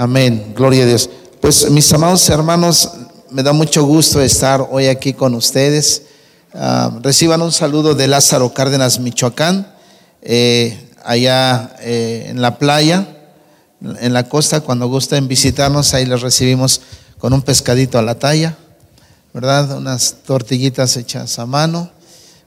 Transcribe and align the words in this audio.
Amén. 0.00 0.54
Gloria 0.56 0.84
a 0.84 0.86
Dios. 0.86 1.10
Pues 1.42 1.70
mis 1.70 1.92
amados 1.92 2.26
hermanos, 2.30 2.90
me 3.28 3.42
da 3.42 3.52
mucho 3.52 3.84
gusto 3.84 4.22
estar 4.22 4.66
hoy 4.70 4.86
aquí 4.86 5.12
con 5.12 5.34
ustedes. 5.34 6.04
Ah, 6.54 6.98
reciban 7.02 7.42
un 7.42 7.52
saludo 7.52 7.94
de 7.94 8.08
Lázaro 8.08 8.54
Cárdenas, 8.54 8.98
Michoacán, 8.98 9.70
eh, 10.22 10.88
allá 11.04 11.76
eh, 11.80 12.28
en 12.30 12.40
la 12.40 12.56
playa, 12.56 13.08
en 13.82 14.14
la 14.14 14.26
costa, 14.26 14.62
cuando 14.62 14.88
gusten 14.88 15.28
visitarnos, 15.28 15.92
ahí 15.92 16.06
les 16.06 16.22
recibimos 16.22 16.80
con 17.18 17.34
un 17.34 17.42
pescadito 17.42 17.98
a 17.98 18.02
la 18.02 18.18
talla, 18.18 18.56
¿verdad? 19.34 19.76
Unas 19.76 20.16
tortillitas 20.24 20.96
hechas 20.96 21.38
a 21.38 21.44
mano, 21.44 21.90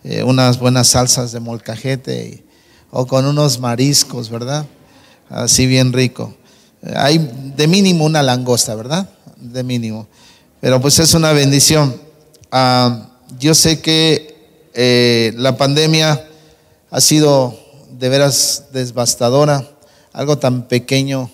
eh, 0.03 0.23
unas 0.23 0.57
buenas 0.57 0.87
salsas 0.87 1.31
de 1.31 1.39
molcajete 1.39 2.43
o 2.89 3.05
con 3.05 3.27
unos 3.27 3.59
mariscos, 3.59 4.31
¿verdad? 4.31 4.65
Así 5.29 5.67
bien 5.67 5.93
rico. 5.93 6.33
Hay 6.95 7.53
de 7.55 7.67
mínimo 7.67 8.05
una 8.05 8.21
langosta, 8.21 8.75
¿verdad? 8.75 9.09
De 9.37 9.63
mínimo. 9.63 10.07
Pero 10.59 10.81
pues 10.81 10.99
es 10.99 11.13
una 11.13 11.31
bendición. 11.31 11.95
Ah, 12.51 13.09
yo 13.39 13.55
sé 13.55 13.81
que 13.81 14.33
eh, 14.73 15.33
la 15.35 15.57
pandemia 15.57 16.27
ha 16.89 17.01
sido 17.01 17.57
de 17.91 18.09
veras 18.09 18.65
devastadora. 18.71 19.67
Algo 20.11 20.37
tan 20.37 20.67
pequeño, 20.67 21.29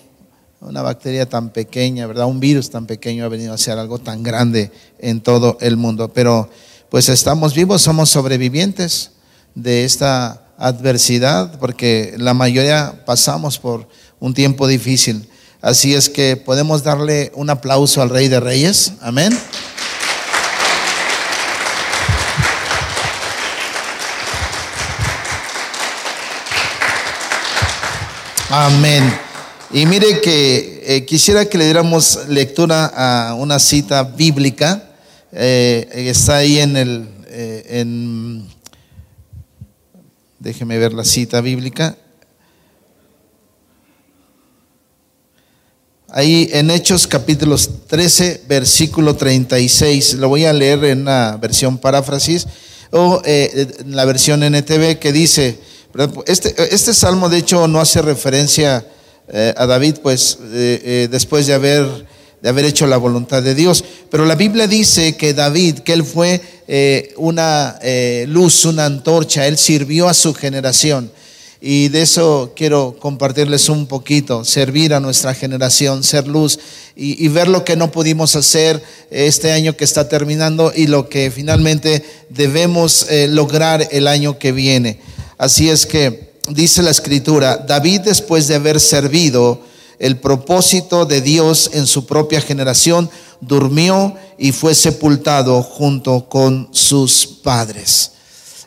una 0.60 0.82
bacteria 0.82 1.28
tan 1.28 1.50
pequeña, 1.50 2.06
¿verdad? 2.06 2.26
Un 2.26 2.40
virus 2.40 2.70
tan 2.70 2.86
pequeño 2.86 3.24
ha 3.24 3.28
venido 3.28 3.52
a 3.52 3.58
ser 3.58 3.78
algo 3.78 3.98
tan 3.98 4.22
grande 4.22 4.70
en 4.98 5.20
todo 5.20 5.58
el 5.60 5.76
mundo. 5.76 6.12
Pero 6.12 6.48
pues 6.90 7.08
estamos 7.08 7.54
vivos, 7.54 7.82
somos 7.82 8.10
sobrevivientes 8.10 9.12
de 9.54 9.84
esta 9.84 10.42
adversidad, 10.58 11.58
porque 11.58 12.14
la 12.18 12.34
mayoría 12.34 13.04
pasamos 13.06 13.58
por 13.58 13.88
un 14.18 14.34
tiempo 14.34 14.66
difícil. 14.66 15.29
Así 15.62 15.94
es 15.94 16.08
que 16.08 16.36
podemos 16.36 16.82
darle 16.82 17.30
un 17.34 17.50
aplauso 17.50 18.00
al 18.00 18.08
Rey 18.08 18.28
de 18.28 18.40
Reyes. 18.40 18.92
Amén. 19.02 19.38
Amén. 28.48 29.16
Y 29.70 29.84
mire 29.84 30.22
que 30.22 30.82
eh, 30.84 31.04
quisiera 31.04 31.44
que 31.44 31.58
le 31.58 31.64
diéramos 31.64 32.26
lectura 32.28 32.86
a 32.86 33.34
una 33.34 33.58
cita 33.58 34.02
bíblica. 34.02 34.82
Eh, 35.30 35.88
está 35.94 36.38
ahí 36.38 36.58
en 36.58 36.76
el, 36.76 37.08
eh, 37.26 37.84
déjeme 40.38 40.78
ver 40.78 40.94
la 40.94 41.04
cita 41.04 41.42
bíblica. 41.42 41.96
Ahí 46.12 46.50
en 46.52 46.72
Hechos 46.72 47.06
capítulos 47.06 47.70
13, 47.86 48.42
versículo 48.48 49.14
36, 49.14 50.14
lo 50.14 50.28
voy 50.28 50.44
a 50.44 50.52
leer 50.52 50.82
en 50.86 51.04
la 51.04 51.38
versión 51.40 51.78
paráfrasis 51.78 52.48
o 52.90 53.22
eh, 53.24 53.68
en 53.78 53.94
la 53.94 54.04
versión 54.06 54.42
NTV 54.42 54.98
que 54.98 55.12
dice, 55.12 55.60
este, 56.26 56.52
este 56.74 56.94
salmo 56.94 57.28
de 57.28 57.38
hecho 57.38 57.68
no 57.68 57.80
hace 57.80 58.02
referencia 58.02 58.84
eh, 59.28 59.54
a 59.56 59.66
David, 59.66 59.98
pues 60.02 60.38
eh, 60.52 61.06
después 61.08 61.46
de 61.46 61.54
haber, 61.54 61.86
de 62.42 62.48
haber 62.48 62.64
hecho 62.64 62.88
la 62.88 62.96
voluntad 62.96 63.40
de 63.40 63.54
Dios, 63.54 63.84
pero 64.10 64.24
la 64.24 64.34
Biblia 64.34 64.66
dice 64.66 65.16
que 65.16 65.32
David, 65.32 65.78
que 65.78 65.92
él 65.92 66.02
fue 66.02 66.40
una 67.18 67.78
luz, 68.26 68.64
una 68.64 68.86
antorcha, 68.86 69.46
él 69.46 69.56
sirvió 69.56 70.08
a 70.08 70.14
su 70.14 70.34
generación. 70.34 71.12
Y 71.62 71.88
de 71.88 72.02
eso 72.02 72.52
quiero 72.56 72.96
compartirles 72.98 73.68
un 73.68 73.86
poquito, 73.86 74.46
servir 74.46 74.94
a 74.94 75.00
nuestra 75.00 75.34
generación, 75.34 76.02
ser 76.02 76.26
luz 76.26 76.58
y, 76.96 77.28
ver 77.28 77.48
lo 77.48 77.64
que 77.64 77.76
no 77.76 77.90
pudimos 77.90 78.34
hacer 78.34 78.82
este 79.10 79.52
año 79.52 79.76
que 79.76 79.84
está 79.84 80.08
terminando 80.08 80.72
y 80.74 80.86
lo 80.86 81.10
que 81.10 81.30
finalmente 81.30 82.02
debemos 82.30 83.06
eh, 83.10 83.28
lograr 83.28 83.86
el 83.90 84.06
año 84.06 84.38
que 84.38 84.52
viene. 84.52 85.00
Así 85.36 85.68
es 85.68 85.84
que 85.84 86.32
dice 86.48 86.82
la 86.82 86.90
escritura, 86.90 87.58
David 87.58 88.00
después 88.06 88.48
de 88.48 88.54
haber 88.54 88.80
servido 88.80 89.60
el 89.98 90.16
propósito 90.18 91.04
de 91.04 91.20
Dios 91.20 91.70
en 91.74 91.86
su 91.86 92.06
propia 92.06 92.40
generación, 92.40 93.10
durmió 93.42 94.14
y 94.38 94.52
fue 94.52 94.74
sepultado 94.74 95.62
junto 95.62 96.26
con 96.26 96.68
sus 96.72 97.26
padres. 97.26 98.12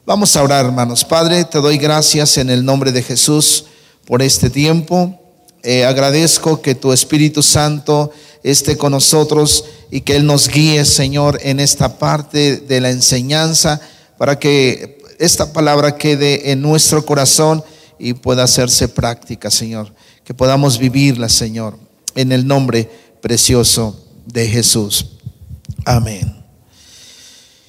Vamos 0.05 0.35
a 0.35 0.43
orar, 0.43 0.65
hermanos. 0.65 1.05
Padre, 1.05 1.45
te 1.45 1.59
doy 1.59 1.77
gracias 1.77 2.37
en 2.37 2.49
el 2.49 2.65
nombre 2.65 2.91
de 2.91 3.01
Jesús 3.01 3.67
por 4.05 4.21
este 4.21 4.49
tiempo. 4.49 5.17
Eh, 5.63 5.85
agradezco 5.85 6.61
que 6.61 6.75
tu 6.75 6.91
Espíritu 6.91 7.41
Santo 7.41 8.11
esté 8.43 8.77
con 8.77 8.91
nosotros 8.91 9.63
y 9.89 10.01
que 10.01 10.17
Él 10.17 10.25
nos 10.25 10.49
guíe, 10.49 10.83
Señor, 10.83 11.39
en 11.41 11.61
esta 11.61 11.99
parte 11.99 12.57
de 12.57 12.81
la 12.81 12.89
enseñanza 12.89 13.79
para 14.17 14.37
que 14.37 15.01
esta 15.19 15.53
palabra 15.53 15.95
quede 15.95 16.51
en 16.51 16.61
nuestro 16.61 17.05
corazón 17.05 17.63
y 17.97 18.13
pueda 18.13 18.43
hacerse 18.43 18.89
práctica, 18.89 19.49
Señor. 19.49 19.93
Que 20.25 20.33
podamos 20.33 20.79
vivirla, 20.79 21.29
Señor, 21.29 21.79
en 22.15 22.33
el 22.33 22.45
nombre 22.45 22.91
precioso 23.21 24.03
de 24.25 24.49
Jesús. 24.49 25.11
Amén. 25.85 26.43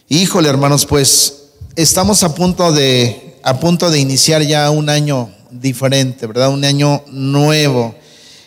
Híjole, 0.09 0.49
hermanos, 0.49 0.84
pues 0.84 1.44
estamos 1.77 2.23
a 2.23 2.35
punto 2.35 2.73
de, 2.73 3.37
a 3.43 3.59
punto 3.59 3.91
de 3.91 3.99
iniciar 3.99 4.43
ya 4.43 4.71
un 4.71 4.89
año 4.89 5.31
diferente, 5.51 6.27
¿verdad? 6.27 6.51
Un 6.51 6.65
año 6.65 7.03
nuevo. 7.09 7.95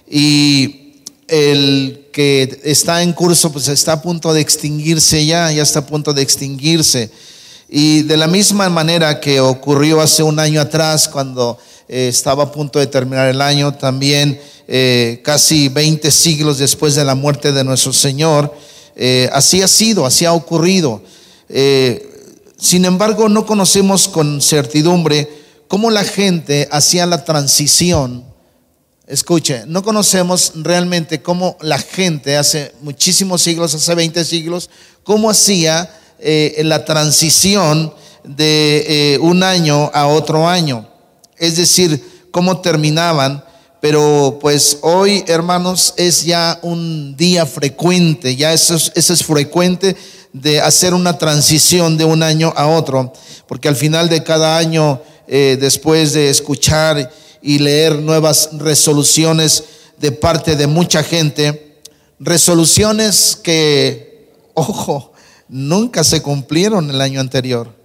Y 0.09 0.93
el 1.27 2.07
que 2.11 2.61
está 2.63 3.03
en 3.03 3.13
curso, 3.13 3.51
pues 3.51 3.67
está 3.67 3.93
a 3.93 4.01
punto 4.01 4.33
de 4.33 4.41
extinguirse 4.41 5.25
ya, 5.25 5.51
ya 5.51 5.63
está 5.63 5.79
a 5.79 5.85
punto 5.85 6.13
de 6.13 6.21
extinguirse. 6.21 7.11
Y 7.69 8.03
de 8.03 8.15
la 8.15 8.27
misma 8.27 8.69
manera 8.69 9.19
que 9.19 9.41
ocurrió 9.41 9.99
hace 9.99 10.23
un 10.23 10.39
año 10.39 10.61
atrás, 10.61 11.09
cuando 11.09 11.57
eh, 11.89 12.07
estaba 12.07 12.43
a 12.43 12.51
punto 12.51 12.79
de 12.79 12.87
terminar 12.87 13.27
el 13.27 13.41
año, 13.41 13.73
también 13.73 14.39
eh, 14.69 15.19
casi 15.23 15.67
20 15.67 16.09
siglos 16.11 16.59
después 16.59 16.95
de 16.95 17.03
la 17.03 17.15
muerte 17.15 17.51
de 17.51 17.65
nuestro 17.65 17.91
Señor, 17.91 18.53
eh, 18.95 19.29
así 19.33 19.61
ha 19.61 19.67
sido, 19.67 20.05
así 20.05 20.23
ha 20.23 20.31
ocurrido. 20.31 21.01
Sin 22.59 22.85
embargo, 22.85 23.29
no 23.29 23.45
conocemos 23.45 24.07
con 24.07 24.41
certidumbre 24.41 25.29
cómo 25.67 25.91
la 25.91 26.03
gente 26.03 26.67
hacía 26.71 27.05
la 27.05 27.23
transición. 27.23 28.25
Escuche, 29.05 29.63
no 29.67 29.83
conocemos 29.83 30.53
realmente 30.55 31.21
cómo 31.21 31.55
la 31.61 31.77
gente 31.77 32.35
hace 32.35 32.73
muchísimos 32.81 33.41
siglos, 33.41 33.73
hace 33.73 33.95
20 33.95 34.25
siglos, 34.25 34.69
cómo 35.03 35.29
hacía 35.29 35.89
eh, 36.19 36.61
la 36.65 36.83
transición 36.83 37.93
de 38.23 39.13
eh, 39.13 39.17
un 39.19 39.43
año 39.43 39.89
a 39.93 40.07
otro 40.07 40.47
año. 40.47 40.89
Es 41.37 41.55
decir, 41.55 42.27
cómo 42.31 42.59
terminaban. 42.59 43.43
Pero 43.79 44.39
pues 44.41 44.79
hoy, 44.81 45.23
hermanos, 45.27 45.93
es 45.97 46.25
ya 46.25 46.59
un 46.63 47.15
día 47.15 47.45
frecuente, 47.45 48.35
ya 48.35 48.53
eso 48.53 48.75
es 48.75 49.23
frecuente 49.23 49.95
de 50.33 50.61
hacer 50.61 50.93
una 50.93 51.17
transición 51.17 51.97
de 51.97 52.05
un 52.05 52.23
año 52.23 52.53
a 52.55 52.67
otro, 52.67 53.13
porque 53.47 53.67
al 53.67 53.75
final 53.75 54.09
de 54.09 54.23
cada 54.23 54.57
año, 54.57 55.01
eh, 55.27 55.57
después 55.59 56.13
de 56.13 56.29
escuchar 56.29 57.11
y 57.41 57.59
leer 57.59 57.99
nuevas 57.99 58.49
resoluciones 58.53 59.63
de 59.99 60.11
parte 60.11 60.55
de 60.55 60.67
mucha 60.67 61.03
gente, 61.03 61.79
resoluciones 62.19 63.37
que, 63.41 64.31
ojo, 64.53 65.13
nunca 65.47 66.03
se 66.03 66.21
cumplieron 66.21 66.89
el 66.89 67.01
año 67.01 67.19
anterior 67.19 67.75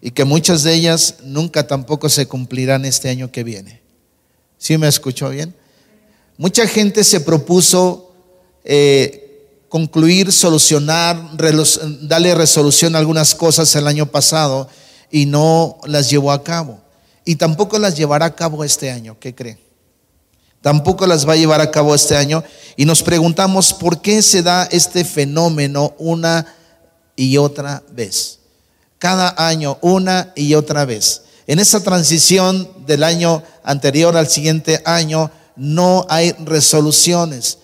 y 0.00 0.10
que 0.10 0.24
muchas 0.24 0.62
de 0.62 0.74
ellas 0.74 1.16
nunca 1.22 1.66
tampoco 1.66 2.08
se 2.08 2.26
cumplirán 2.26 2.84
este 2.84 3.08
año 3.08 3.30
que 3.30 3.44
viene. 3.44 3.85
¿Sí 4.58 4.78
me 4.78 4.88
escuchó 4.88 5.30
bien? 5.30 5.54
Mucha 6.38 6.66
gente 6.66 7.04
se 7.04 7.20
propuso 7.20 8.12
eh, 8.64 9.64
concluir, 9.68 10.32
solucionar, 10.32 11.36
darle 12.02 12.34
resolución 12.34 12.94
a 12.94 12.98
algunas 12.98 13.34
cosas 13.34 13.74
el 13.74 13.86
año 13.86 14.06
pasado 14.06 14.68
y 15.10 15.26
no 15.26 15.78
las 15.84 16.10
llevó 16.10 16.32
a 16.32 16.42
cabo. 16.42 16.80
Y 17.24 17.36
tampoco 17.36 17.78
las 17.78 17.96
llevará 17.96 18.26
a 18.26 18.34
cabo 18.34 18.64
este 18.64 18.90
año, 18.90 19.16
¿qué 19.18 19.34
cree? 19.34 19.58
Tampoco 20.66 21.06
las 21.06 21.28
va 21.28 21.34
a 21.34 21.36
llevar 21.36 21.60
a 21.60 21.70
cabo 21.70 21.94
este 21.94 22.16
año. 22.16 22.42
Y 22.76 22.86
nos 22.86 23.02
preguntamos 23.02 23.72
por 23.72 24.00
qué 24.00 24.20
se 24.20 24.42
da 24.42 24.64
este 24.72 25.04
fenómeno 25.04 25.94
una 25.98 26.46
y 27.14 27.36
otra 27.36 27.84
vez. 27.92 28.40
Cada 28.98 29.34
año, 29.38 29.78
una 29.80 30.32
y 30.34 30.54
otra 30.54 30.84
vez. 30.84 31.22
En 31.46 31.58
esa 31.58 31.82
transición 31.82 32.68
del 32.86 33.04
año 33.04 33.42
anterior 33.62 34.16
al 34.16 34.28
siguiente 34.28 34.82
año 34.84 35.30
no 35.56 36.06
hay 36.08 36.32
resoluciones 36.44 37.58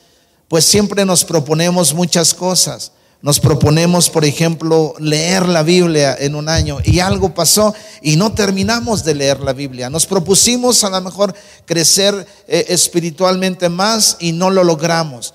pues 0.53 0.67
siempre 0.67 1.07
nos 1.07 1.25
proponemos 1.25 1.95
muchas 1.95 2.35
cosas. 2.35 2.93
Nos 3.23 3.41
proponemos, 3.41 4.11
por 4.11 4.23
ejemplo, 4.23 4.93
leer 4.99 5.49
la 5.49 5.63
Biblia 5.63 6.15
en 6.21 6.35
un 6.35 6.47
año 6.47 6.77
y 6.85 7.01
algo 7.01 7.33
pasó 7.33 7.75
y 8.03 8.17
no 8.17 8.35
terminamos 8.35 9.03
de 9.03 9.15
leer 9.15 9.41
la 9.41 9.55
Biblia. 9.55 9.89
Nos 9.89 10.05
propusimos 10.05 10.85
a 10.85 10.91
lo 10.91 11.01
mejor 11.01 11.35
crecer 11.65 12.27
eh, 12.47 12.67
espiritualmente 12.69 13.71
más 13.71 14.19
y 14.21 14.33
no 14.33 14.51
lo 14.51 14.63
logramos. 14.63 15.33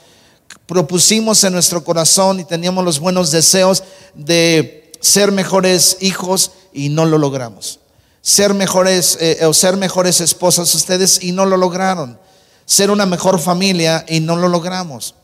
Propusimos 0.67 1.43
en 1.43 1.53
nuestro 1.53 1.83
corazón 1.83 2.39
y 2.39 2.43
teníamos 2.43 2.85
los 2.85 2.99
buenos 2.99 3.31
deseos 3.31 3.83
de 4.13 4.93
ser 5.01 5.31
mejores 5.31 5.97
hijos 6.01 6.51
y 6.73 6.89
no 6.89 7.05
lo 7.07 7.17
logramos. 7.17 7.79
Ser 8.27 8.53
mejores 8.53 9.17
eh, 9.21 9.45
o 9.45 9.53
ser 9.53 9.77
mejores 9.77 10.19
esposas 10.19 10.75
ustedes 10.75 11.23
y 11.23 11.31
no 11.31 11.45
lo 11.45 11.55
lograron. 11.55 12.19
Ser 12.65 12.91
una 12.91 13.05
mejor 13.05 13.39
familia 13.39 14.03
y 14.05 14.19
no 14.19 14.35
lo 14.35 14.49
logramos. 14.49 15.15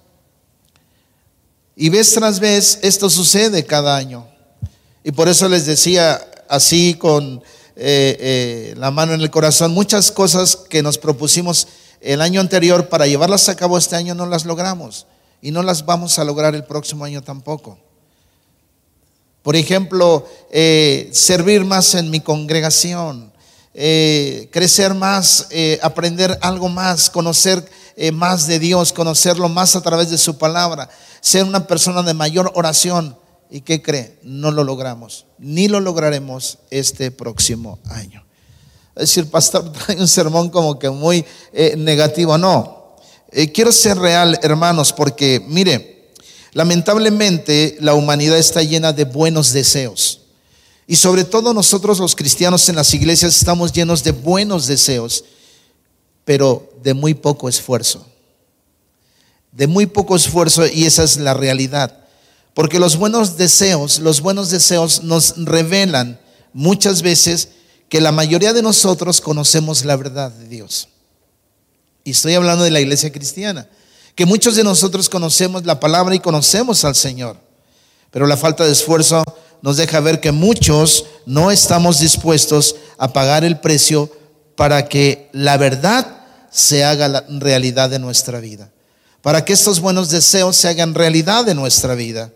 Y 1.76 1.90
vez 1.90 2.14
tras 2.14 2.40
vez 2.40 2.80
esto 2.82 3.10
sucede 3.10 3.66
cada 3.66 3.98
año. 3.98 4.26
Y 5.04 5.12
por 5.12 5.28
eso 5.28 5.50
les 5.50 5.66
decía 5.66 6.26
así 6.48 6.94
con 6.94 7.44
eh, 7.76 8.16
eh, 8.22 8.74
la 8.78 8.90
mano 8.90 9.14
en 9.14 9.20
el 9.20 9.30
corazón, 9.30 9.74
muchas 9.74 10.10
cosas 10.10 10.56
que 10.56 10.82
nos 10.82 10.98
propusimos 10.98 11.68
el 12.00 12.22
año 12.22 12.40
anterior 12.40 12.88
para 12.88 13.06
llevarlas 13.06 13.50
a 13.50 13.58
cabo 13.58 13.78
este 13.78 13.98
año 13.98 14.16
no 14.16 14.28
las 14.28 14.46
logramos. 14.46 15.08
Y 15.42 15.52
no 15.52 15.62
las 15.62 15.86
vamos 15.86 16.20
a 16.20 16.24
lograr 16.24 16.56
el 16.56 16.64
próximo 16.64 17.04
año 17.04 17.22
tampoco. 17.22 17.78
Por 19.44 19.56
ejemplo, 19.56 20.28
eh, 20.52 21.10
servir 21.14 21.64
más 21.64 21.94
en 21.94 22.10
mi 22.10 22.22
congregación, 22.22 23.32
crecer 23.74 24.94
más, 24.94 25.48
aprender 25.82 26.38
algo 26.42 26.70
más, 26.70 27.10
conocer 27.10 27.68
más 28.14 28.48
de 28.48 28.60
Dios, 28.60 28.94
conocerlo 28.94 29.50
más 29.50 29.76
a 29.76 29.82
través 29.82 30.10
de 30.10 30.18
su 30.18 30.38
palabra 30.38 30.90
ser 31.24 31.46
una 31.46 31.66
persona 31.66 32.04
de 32.04 32.14
mayor 32.14 32.52
oración. 32.54 33.18
¿Y 33.50 33.62
qué 33.62 33.82
cree? 33.82 34.20
No 34.24 34.52
lo 34.52 34.64
logramos, 34.64 35.26
ni 35.38 35.68
lo 35.70 35.80
lograremos 35.80 36.60
este 36.70 37.12
próximo 37.12 37.80
año. 37.90 38.26
Es 38.96 39.02
decir, 39.04 39.32
pastor, 39.32 39.72
trae 39.86 39.96
un 39.98 40.08
sermón 40.08 40.50
como 40.50 40.78
que 40.78 40.90
muy 40.90 41.26
eh, 41.54 41.76
negativo. 41.78 42.38
No, 42.38 42.98
eh, 43.32 43.52
quiero 43.52 43.72
ser 43.72 43.98
real, 43.98 44.38
hermanos, 44.44 44.92
porque 44.92 45.42
mire, 45.48 45.93
lamentablemente 46.54 47.78
la 47.80 47.94
humanidad 47.94 48.38
está 48.38 48.62
llena 48.64 48.94
de 48.94 49.06
buenos 49.06 49.54
deseos. 49.54 50.22
Y 50.88 50.96
sobre 50.96 51.24
todo 51.24 51.54
nosotros 51.54 52.00
los 52.00 52.16
cristianos 52.16 52.68
en 52.70 52.76
las 52.76 52.94
iglesias 52.94 53.36
estamos 53.36 53.72
llenos 53.72 54.04
de 54.04 54.12
buenos 54.12 54.68
deseos, 54.68 55.24
pero 56.26 56.72
de 56.84 56.94
muy 56.94 57.14
poco 57.14 57.48
esfuerzo 57.50 58.06
de 59.54 59.68
muy 59.68 59.86
poco 59.86 60.16
esfuerzo 60.16 60.66
y 60.68 60.86
esa 60.86 61.04
es 61.04 61.18
la 61.18 61.34
realidad. 61.34 62.00
Porque 62.54 62.80
los 62.80 62.98
buenos 62.98 63.38
deseos, 63.38 64.00
los 64.00 64.22
buenos 64.22 64.50
deseos 64.50 65.04
nos 65.04 65.36
revelan 65.38 66.20
muchas 66.54 67.02
veces 67.02 67.50
que 67.90 68.02
la 68.02 68.12
mayoría 68.12 68.54
de 68.54 68.62
nosotros 68.62 69.22
conocemos 69.22 69.86
la 69.86 69.96
verdad 69.96 70.32
de 70.32 70.48
Dios. 70.48 70.90
Y 72.04 72.12
estoy 72.12 72.34
hablando 72.34 72.64
de 72.64 72.72
la 72.72 72.82
iglesia 72.82 73.12
cristiana, 73.12 73.68
que 74.16 74.26
muchos 74.26 74.56
de 74.56 74.64
nosotros 74.64 75.10
conocemos 75.10 75.66
la 75.66 75.80
palabra 75.80 76.16
y 76.16 76.20
conocemos 76.20 76.86
al 76.86 76.96
Señor. 76.96 77.38
Pero 78.12 78.28
la 78.28 78.38
falta 78.38 78.64
de 78.66 78.72
esfuerzo 78.72 79.24
nos 79.62 79.78
deja 79.78 80.00
ver 80.00 80.20
que 80.20 80.32
muchos 80.32 81.06
no 81.26 81.52
estamos 81.52 82.00
dispuestos 82.00 82.76
a 82.98 83.12
pagar 83.14 83.44
el 83.44 83.60
precio 83.60 84.10
para 84.56 84.88
que 84.88 85.30
la 85.32 85.58
verdad 85.58 86.26
se 86.52 86.84
haga 86.84 87.08
la 87.08 87.26
realidad 87.28 87.90
de 87.90 88.00
nuestra 88.00 88.40
vida 88.40 88.70
para 89.24 89.46
que 89.46 89.54
estos 89.54 89.80
buenos 89.80 90.10
deseos 90.10 90.58
se 90.58 90.68
hagan 90.68 90.94
realidad 90.94 91.48
en 91.48 91.56
nuestra 91.56 91.96
vida. 91.96 92.30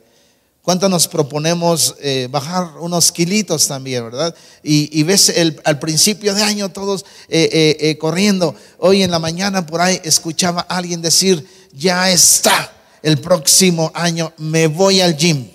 ¿Cuánto 0.68 0.90
nos 0.90 1.08
proponemos 1.08 1.96
eh, 2.02 2.28
bajar 2.30 2.72
unos 2.82 3.14
kilitos 3.14 3.70
también, 3.70 4.04
verdad? 4.04 4.36
Y, 4.62 5.02
ves 5.04 5.34
al 5.64 5.80
principio 5.80 6.36
de 6.36 6.44
año 6.44 6.68
todos 6.68 7.06
eh, 7.30 7.78
eh, 7.80 7.98
corriendo. 7.98 8.54
Hoy 8.78 9.02
en 9.02 9.12
la 9.12 9.18
mañana 9.18 9.66
por 9.66 9.80
ahí 9.80 10.02
escuchaba 10.04 10.66
a 10.68 10.76
alguien 10.76 11.02
decir, 11.02 11.48
ya 11.72 12.12
está, 12.12 12.70
el 13.02 13.18
próximo 13.22 13.94
año 13.96 14.34
me 14.40 14.68
voy 14.68 15.00
al 15.00 15.16
gym. 15.16 15.48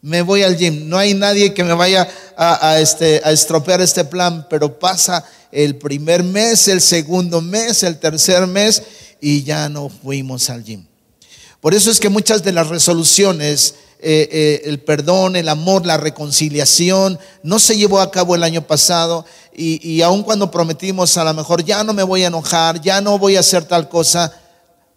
Me 0.00 0.22
voy 0.22 0.44
al 0.44 0.56
gym. 0.56 0.88
No 0.88 0.96
hay 0.96 1.12
nadie 1.12 1.52
que 1.52 1.62
me 1.62 1.74
vaya 1.74 2.08
a, 2.38 2.78
este, 2.80 3.20
a 3.22 3.32
estropear 3.32 3.82
este 3.82 4.06
plan, 4.06 4.46
pero 4.48 4.78
pasa 4.78 5.26
el 5.52 5.76
primer 5.76 6.22
mes, 6.22 6.68
el 6.68 6.80
segundo 6.80 7.42
mes, 7.42 7.82
el 7.82 7.98
tercer 7.98 8.46
mes 8.46 8.82
y 9.20 9.42
ya 9.42 9.68
no 9.68 9.90
fuimos 9.90 10.48
al 10.48 10.64
gym. 10.64 10.86
Por 11.60 11.74
eso 11.74 11.90
es 11.90 12.00
que 12.00 12.08
muchas 12.08 12.42
de 12.42 12.52
las 12.52 12.68
resoluciones, 12.68 13.74
eh, 14.08 14.28
eh, 14.30 14.62
el 14.66 14.78
perdón, 14.78 15.34
el 15.34 15.48
amor, 15.48 15.84
la 15.84 15.96
reconciliación, 15.96 17.18
no 17.42 17.58
se 17.58 17.76
llevó 17.76 17.98
a 17.98 18.12
cabo 18.12 18.36
el 18.36 18.44
año 18.44 18.62
pasado 18.62 19.26
y, 19.52 19.84
y 19.84 20.00
aun 20.02 20.22
cuando 20.22 20.48
prometimos 20.48 21.16
a 21.16 21.24
lo 21.24 21.34
mejor 21.34 21.64
ya 21.64 21.82
no 21.82 21.92
me 21.92 22.04
voy 22.04 22.22
a 22.22 22.28
enojar, 22.28 22.80
ya 22.80 23.00
no 23.00 23.18
voy 23.18 23.34
a 23.34 23.40
hacer 23.40 23.64
tal 23.64 23.88
cosa, 23.88 24.32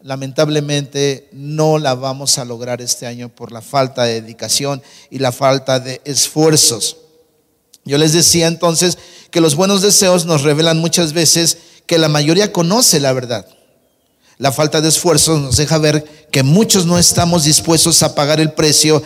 lamentablemente 0.03 1.27
no 1.31 1.79
la 1.79 1.95
vamos 1.95 2.37
a 2.37 2.45
lograr 2.45 2.83
este 2.83 3.07
año 3.07 3.29
por 3.29 3.51
la 3.51 3.63
falta 3.63 4.03
de 4.03 4.21
dedicación 4.21 4.83
y 5.09 5.17
la 5.17 5.31
falta 5.31 5.79
de 5.79 6.01
esfuerzos. 6.05 6.97
Yo 7.85 7.97
les 7.97 8.13
decía 8.13 8.45
entonces 8.45 8.99
que 9.31 9.41
los 9.41 9.55
buenos 9.55 9.81
deseos 9.81 10.27
nos 10.27 10.43
revelan 10.43 10.77
muchas 10.77 11.13
veces 11.13 11.57
que 11.87 11.97
la 11.97 12.09
mayoría 12.09 12.53
conoce 12.53 12.99
la 12.99 13.11
verdad 13.13 13.47
la 14.39 14.53
falta 14.53 14.79
de 14.79 14.87
esfuerzo 14.87 15.37
nos 15.37 15.57
deja 15.57 15.77
ver 15.77 16.27
que 16.31 16.43
muchos 16.43 16.85
no 16.85 16.97
estamos 16.97 17.43
dispuestos 17.43 18.01
a 18.01 18.15
pagar 18.15 18.39
el 18.39 18.53
precio 18.53 19.03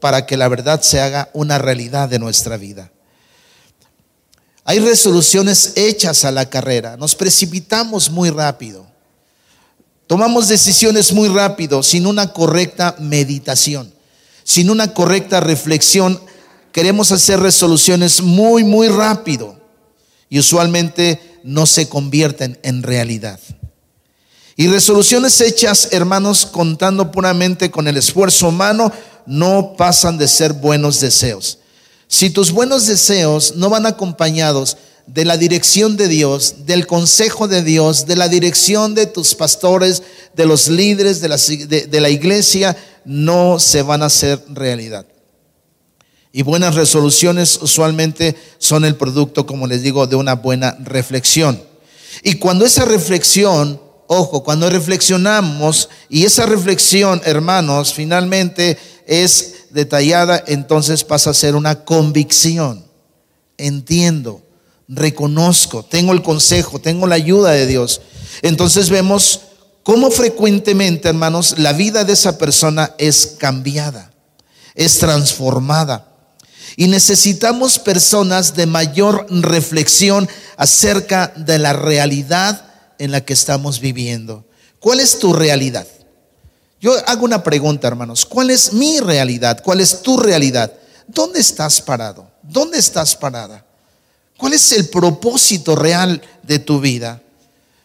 para 0.00 0.26
que 0.26 0.36
la 0.36 0.48
verdad 0.48 0.82
se 0.82 1.00
haga 1.00 1.30
una 1.32 1.56
realidad 1.56 2.08
de 2.08 2.18
nuestra 2.18 2.56
vida. 2.56 2.90
Hay 4.64 4.80
resoluciones 4.80 5.74
hechas 5.76 6.24
a 6.24 6.32
la 6.32 6.50
carrera, 6.50 6.96
nos 6.96 7.14
precipitamos 7.14 8.10
muy 8.10 8.30
rápido, 8.30 8.84
tomamos 10.08 10.48
decisiones 10.48 11.12
muy 11.12 11.28
rápido 11.28 11.84
sin 11.84 12.04
una 12.04 12.32
correcta 12.32 12.96
meditación, 12.98 13.94
sin 14.42 14.68
una 14.68 14.92
correcta 14.94 15.38
reflexión. 15.38 16.20
Queremos 16.72 17.12
hacer 17.12 17.38
resoluciones 17.38 18.20
muy, 18.20 18.64
muy 18.64 18.88
rápido 18.88 19.60
y 20.28 20.40
usualmente 20.40 21.38
no 21.44 21.66
se 21.66 21.88
convierten 21.88 22.58
en 22.64 22.82
realidad. 22.82 23.38
Y 24.56 24.68
resoluciones 24.68 25.40
hechas, 25.40 25.88
hermanos, 25.92 26.46
contando 26.46 27.10
puramente 27.10 27.70
con 27.70 27.88
el 27.88 27.96
esfuerzo 27.96 28.48
humano, 28.48 28.92
no 29.26 29.74
pasan 29.76 30.18
de 30.18 30.28
ser 30.28 30.52
buenos 30.52 31.00
deseos. 31.00 31.58
Si 32.06 32.28
tus 32.28 32.50
buenos 32.52 32.86
deseos 32.86 33.54
no 33.56 33.70
van 33.70 33.86
acompañados 33.86 34.76
de 35.06 35.24
la 35.24 35.36
dirección 35.36 35.96
de 35.96 36.08
Dios, 36.08 36.66
del 36.66 36.86
consejo 36.86 37.48
de 37.48 37.62
Dios, 37.62 38.06
de 38.06 38.16
la 38.16 38.28
dirección 38.28 38.94
de 38.94 39.06
tus 39.06 39.34
pastores, 39.34 40.02
de 40.34 40.46
los 40.46 40.68
líderes 40.68 41.20
de 41.20 41.28
la, 41.28 41.36
de 41.36 42.00
la 42.00 42.10
iglesia, 42.10 42.76
no 43.04 43.58
se 43.58 43.82
van 43.82 44.02
a 44.02 44.06
hacer 44.06 44.44
realidad. 44.48 45.06
Y 46.32 46.42
buenas 46.42 46.74
resoluciones 46.74 47.58
usualmente 47.60 48.36
son 48.58 48.84
el 48.84 48.96
producto, 48.96 49.44
como 49.44 49.66
les 49.66 49.82
digo, 49.82 50.06
de 50.06 50.16
una 50.16 50.34
buena 50.34 50.76
reflexión. 50.82 51.62
Y 52.22 52.36
cuando 52.36 52.64
esa 52.64 52.86
reflexión 52.86 53.80
Ojo, 54.14 54.44
cuando 54.44 54.68
reflexionamos 54.68 55.88
y 56.10 56.26
esa 56.26 56.44
reflexión, 56.44 57.22
hermanos, 57.24 57.94
finalmente 57.94 58.76
es 59.06 59.54
detallada, 59.70 60.44
entonces 60.48 61.02
pasa 61.02 61.30
a 61.30 61.34
ser 61.34 61.56
una 61.56 61.86
convicción. 61.86 62.84
Entiendo, 63.56 64.42
reconozco, 64.86 65.82
tengo 65.82 66.12
el 66.12 66.20
consejo, 66.22 66.78
tengo 66.78 67.06
la 67.06 67.14
ayuda 67.14 67.52
de 67.52 67.66
Dios. 67.66 68.02
Entonces 68.42 68.90
vemos 68.90 69.40
cómo 69.82 70.10
frecuentemente, 70.10 71.08
hermanos, 71.08 71.54
la 71.56 71.72
vida 71.72 72.04
de 72.04 72.12
esa 72.12 72.36
persona 72.36 72.94
es 72.98 73.36
cambiada, 73.38 74.12
es 74.74 74.98
transformada. 74.98 76.06
Y 76.76 76.88
necesitamos 76.88 77.78
personas 77.78 78.54
de 78.56 78.66
mayor 78.66 79.24
reflexión 79.30 80.28
acerca 80.58 81.32
de 81.34 81.58
la 81.58 81.72
realidad 81.72 82.71
en 83.02 83.10
la 83.10 83.24
que 83.24 83.32
estamos 83.32 83.80
viviendo. 83.80 84.44
¿Cuál 84.78 85.00
es 85.00 85.18
tu 85.18 85.32
realidad? 85.32 85.88
Yo 86.80 86.94
hago 87.08 87.24
una 87.24 87.42
pregunta, 87.42 87.88
hermanos. 87.88 88.24
¿Cuál 88.24 88.50
es 88.50 88.72
mi 88.72 89.00
realidad? 89.00 89.60
¿Cuál 89.60 89.80
es 89.80 90.02
tu 90.02 90.16
realidad? 90.18 90.72
¿Dónde 91.08 91.40
estás 91.40 91.80
parado? 91.80 92.30
¿Dónde 92.44 92.78
estás 92.78 93.16
parada? 93.16 93.66
¿Cuál 94.36 94.52
es 94.52 94.70
el 94.70 94.88
propósito 94.88 95.74
real 95.74 96.22
de 96.44 96.60
tu 96.60 96.80
vida? 96.80 97.20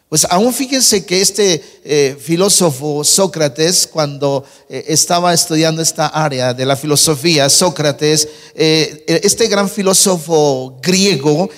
Pues 0.07 0.27
aún 0.29 0.53
fíjense 0.53 1.03
que 1.03 1.19
este 1.19 1.63
eh, 1.83 2.15
filósofo 2.21 3.03
Sócrates, 3.03 3.87
cuando 3.87 4.45
eh, 4.69 4.85
estaba 4.87 5.33
estudiando 5.33 5.81
esta 5.81 6.05
área 6.05 6.53
de 6.53 6.65
la 6.65 6.75
filosofía, 6.75 7.49
Sócrates, 7.49 8.29
eh, 8.53 9.03
este 9.07 9.47
gran 9.47 9.67
filósofo 9.67 10.77
griego, 10.79 11.49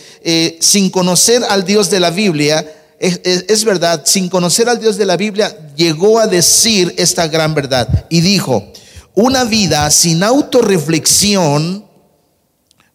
sin 0.60 0.89
conocer 0.89 1.44
al 1.44 1.66
Dios 1.66 1.89
de 1.89 2.00
la 2.00 2.10
Biblia, 2.10 2.78
es, 3.00 3.63
verdad, 3.63 4.03
sin 4.06 4.27
conocer 4.27 4.68
al 4.68 4.79
Dios 4.79 4.98
de 4.98 5.06
la 5.06 5.15
Biblia, 5.15 5.58
llegó 5.75 6.20
a 6.20 6.27
decir 6.27 6.94
esta 6.98 7.27
gran 7.27 7.53
verdad 7.53 8.06
y 8.10 8.22
dijo, 8.22 8.74
una 9.15 9.46
vida 9.46 9.89
sin 9.89 10.22
autorreflexión 10.22 11.88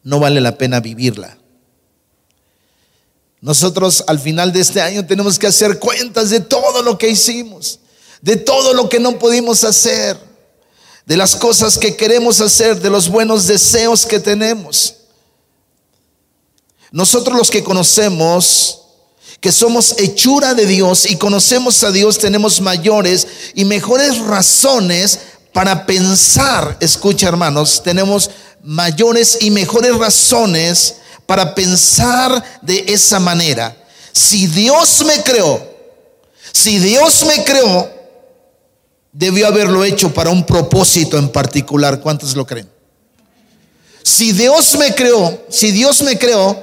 no 0.03 0.19
vale 0.19 0.41
la 0.41 0.57
pena 0.57 0.79
vivirla. 0.79 1.37
Nosotros 3.41 4.03
al 4.07 4.19
final 4.19 4.53
de 4.53 4.61
este 4.61 4.81
año 4.81 5.05
tenemos 5.05 5.39
que 5.39 5.47
hacer 5.47 5.79
cuentas 5.79 6.29
de 6.29 6.39
todo 6.39 6.83
lo 6.83 6.97
que 6.97 7.09
hicimos, 7.09 7.79
de 8.21 8.37
todo 8.37 8.73
lo 8.73 8.89
que 8.89 8.99
no 8.99 9.17
pudimos 9.17 9.63
hacer, 9.63 10.17
de 11.05 11.17
las 11.17 11.35
cosas 11.35 11.77
que 11.77 11.95
queremos 11.95 12.41
hacer, 12.41 12.79
de 12.79 12.89
los 12.89 13.09
buenos 13.09 13.47
deseos 13.47 14.05
que 14.05 14.19
tenemos. 14.19 14.95
Nosotros 16.91 17.37
los 17.37 17.49
que 17.49 17.63
conocemos 17.63 18.84
que 19.39 19.51
somos 19.51 19.95
hechura 19.99 20.53
de 20.53 20.65
Dios 20.65 21.09
y 21.09 21.17
conocemos 21.17 21.83
a 21.83 21.91
Dios, 21.91 22.17
tenemos 22.17 22.61
mayores 22.61 23.27
y 23.53 23.65
mejores 23.65 24.19
razones 24.19 25.19
para 25.53 25.85
pensar, 25.85 26.77
escucha 26.79 27.27
hermanos, 27.27 27.81
tenemos 27.83 28.29
mayores 28.63 29.37
y 29.41 29.51
mejores 29.51 29.95
razones 29.95 30.95
para 31.25 31.55
pensar 31.55 32.43
de 32.61 32.85
esa 32.87 33.19
manera. 33.19 33.75
Si 34.11 34.47
Dios 34.47 35.05
me 35.05 35.21
creó, 35.23 35.61
si 36.51 36.79
Dios 36.79 37.25
me 37.25 37.43
creó, 37.43 37.89
debió 39.11 39.47
haberlo 39.47 39.83
hecho 39.85 40.13
para 40.13 40.29
un 40.29 40.45
propósito 40.45 41.17
en 41.17 41.29
particular. 41.29 42.01
¿Cuántos 42.01 42.35
lo 42.35 42.45
creen? 42.45 42.69
Si 44.03 44.33
Dios 44.33 44.77
me 44.77 44.93
creó, 44.93 45.45
si 45.49 45.71
Dios 45.71 46.01
me 46.01 46.17
creó 46.17 46.61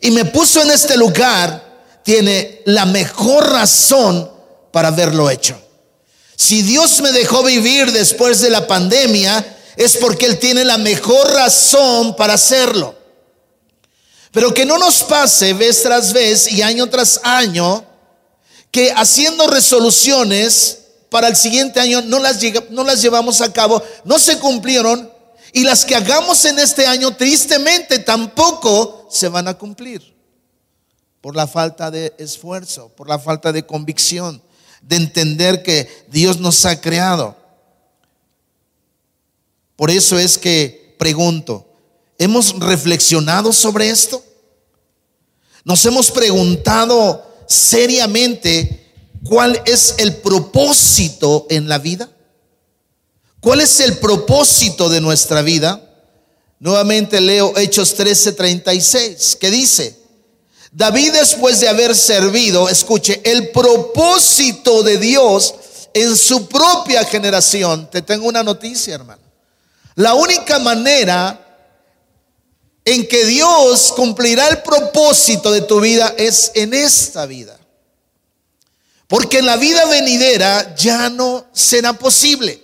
y 0.00 0.10
me 0.10 0.24
puso 0.24 0.62
en 0.62 0.70
este 0.70 0.96
lugar, 0.96 1.65
tiene 2.06 2.62
la 2.66 2.86
mejor 2.86 3.50
razón 3.50 4.30
para 4.70 4.88
haberlo 4.88 5.28
hecho. 5.28 5.60
Si 6.36 6.62
Dios 6.62 7.00
me 7.00 7.10
dejó 7.10 7.42
vivir 7.42 7.90
después 7.90 8.40
de 8.40 8.48
la 8.48 8.68
pandemia, 8.68 9.44
es 9.76 9.96
porque 9.96 10.26
Él 10.26 10.38
tiene 10.38 10.64
la 10.64 10.78
mejor 10.78 11.32
razón 11.32 12.14
para 12.14 12.34
hacerlo. 12.34 12.94
Pero 14.30 14.54
que 14.54 14.64
no 14.64 14.78
nos 14.78 15.02
pase 15.02 15.52
vez 15.54 15.82
tras 15.82 16.12
vez 16.12 16.52
y 16.52 16.62
año 16.62 16.88
tras 16.88 17.18
año 17.24 17.84
que 18.70 18.92
haciendo 18.92 19.48
resoluciones 19.48 20.78
para 21.10 21.26
el 21.26 21.34
siguiente 21.34 21.80
año 21.80 22.02
no 22.02 22.20
las, 22.20 22.38
no 22.70 22.84
las 22.84 23.02
llevamos 23.02 23.40
a 23.40 23.52
cabo, 23.52 23.82
no 24.04 24.20
se 24.20 24.38
cumplieron 24.38 25.10
y 25.52 25.64
las 25.64 25.84
que 25.84 25.96
hagamos 25.96 26.44
en 26.44 26.60
este 26.60 26.86
año 26.86 27.16
tristemente 27.16 27.98
tampoco 27.98 29.08
se 29.10 29.28
van 29.28 29.48
a 29.48 29.54
cumplir 29.54 30.15
por 31.26 31.34
la 31.34 31.48
falta 31.48 31.90
de 31.90 32.14
esfuerzo, 32.18 32.88
por 32.90 33.08
la 33.08 33.18
falta 33.18 33.50
de 33.50 33.66
convicción, 33.66 34.40
de 34.80 34.94
entender 34.94 35.64
que 35.64 36.06
Dios 36.06 36.38
nos 36.38 36.64
ha 36.64 36.80
creado. 36.80 37.36
Por 39.74 39.90
eso 39.90 40.16
es 40.20 40.38
que 40.38 40.94
pregunto, 41.00 41.66
¿hemos 42.16 42.56
reflexionado 42.60 43.52
sobre 43.52 43.90
esto? 43.90 44.22
¿Nos 45.64 45.84
hemos 45.84 46.12
preguntado 46.12 47.26
seriamente 47.48 48.94
cuál 49.24 49.60
es 49.66 49.96
el 49.98 50.18
propósito 50.18 51.48
en 51.50 51.68
la 51.68 51.80
vida? 51.80 52.08
¿Cuál 53.40 53.62
es 53.62 53.80
el 53.80 53.98
propósito 53.98 54.88
de 54.88 55.00
nuestra 55.00 55.42
vida? 55.42 55.82
Nuevamente 56.60 57.20
leo 57.20 57.52
Hechos 57.56 57.98
13:36, 57.98 59.34
que 59.34 59.50
dice, 59.50 60.05
David 60.76 61.12
después 61.12 61.58
de 61.60 61.70
haber 61.70 61.96
servido, 61.96 62.68
escuche, 62.68 63.22
el 63.24 63.48
propósito 63.48 64.82
de 64.82 64.98
Dios 64.98 65.54
en 65.94 66.14
su 66.14 66.46
propia 66.48 67.02
generación. 67.06 67.88
Te 67.90 68.02
tengo 68.02 68.28
una 68.28 68.42
noticia, 68.42 68.94
hermano. 68.94 69.22
La 69.94 70.12
única 70.12 70.58
manera 70.58 71.40
en 72.84 73.08
que 73.08 73.24
Dios 73.24 73.90
cumplirá 73.96 74.48
el 74.48 74.60
propósito 74.60 75.50
de 75.50 75.62
tu 75.62 75.80
vida 75.80 76.14
es 76.18 76.52
en 76.54 76.74
esta 76.74 77.24
vida. 77.24 77.58
Porque 79.06 79.38
en 79.38 79.46
la 79.46 79.56
vida 79.56 79.86
venidera 79.86 80.74
ya 80.76 81.08
no 81.08 81.46
será 81.54 81.94
posible. 81.94 82.62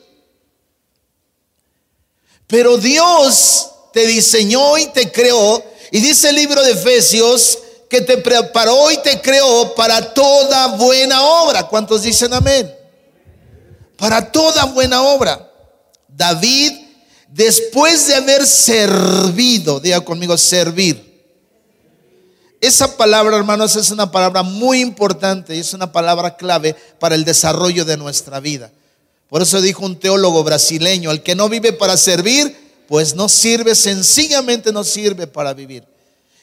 Pero 2.47 2.77
Dios 2.77 3.71
te 3.95 4.07
diseñó 4.07 4.77
y 4.77 4.85
te 4.89 5.11
creó. 5.11 5.65
Y 5.91 6.01
dice 6.01 6.29
el 6.29 6.37
libro 6.37 6.63
de 6.63 6.73
Efesios 6.73 7.59
que 7.93 8.01
te 8.01 8.17
preparó 8.17 8.91
y 8.91 8.97
te 9.03 9.21
creó 9.21 9.75
para 9.75 10.15
toda 10.15 10.69
buena 10.79 11.21
obra. 11.21 11.69
¿Cuántos 11.69 12.01
dicen 12.01 12.33
amén? 12.33 12.75
Para 13.99 14.33
toda 14.33 14.65
buena 14.65 15.03
obra. 15.03 15.53
David, 16.09 16.73
después 17.29 18.07
de 18.07 18.15
haber 18.15 18.47
servido, 18.47 19.79
diga 19.79 20.01
conmigo, 20.01 20.39
servir. 20.39 21.13
Esa 22.63 22.97
palabra, 22.97 23.37
hermanos, 23.37 23.77
es 23.77 23.91
una 23.91 24.11
palabra 24.11 24.43
muy 24.43 24.81
importante 24.81 25.55
y 25.55 25.59
es 25.59 25.75
una 25.75 25.93
palabra 25.93 26.35
clave 26.35 26.75
para 26.99 27.15
el 27.15 27.27
desarrollo 27.27 27.85
de 27.85 27.99
nuestra 27.99 28.41
vida. 28.41 28.71
Por 29.29 29.43
eso 29.43 29.61
dijo 29.61 29.85
un 29.85 30.01
teólogo 30.01 30.43
brasileño, 30.43 31.11
el 31.11 31.23
que 31.23 31.35
no 31.35 31.51
vive 31.51 31.75
para 31.75 31.99
servir, 31.99 32.57
pues 32.89 33.15
no 33.15 33.29
sirve, 33.29 33.75
sencillamente 33.75 34.73
no 34.73 34.83
sirve 34.83 35.27
para 35.27 35.53
vivir. 35.53 35.92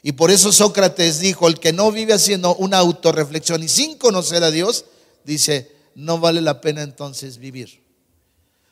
Y 0.02 0.14
por 0.14 0.32
eso 0.32 0.52
Sócrates 0.52 1.20
dijo, 1.20 1.48
el 1.48 1.60
que 1.60 1.74
no 1.74 1.92
vive 1.92 2.14
haciendo 2.14 2.56
una 2.56 2.78
autorreflexión 2.78 3.64
y 3.64 3.68
sin 3.68 3.98
conocer 3.98 4.44
a 4.44 4.52
Dios, 4.52 4.86
dice, 5.26 5.76
no 5.96 6.20
vale 6.20 6.42
la 6.42 6.62
pena 6.62 6.82
entonces 6.82 7.38
vivir. 7.38 7.84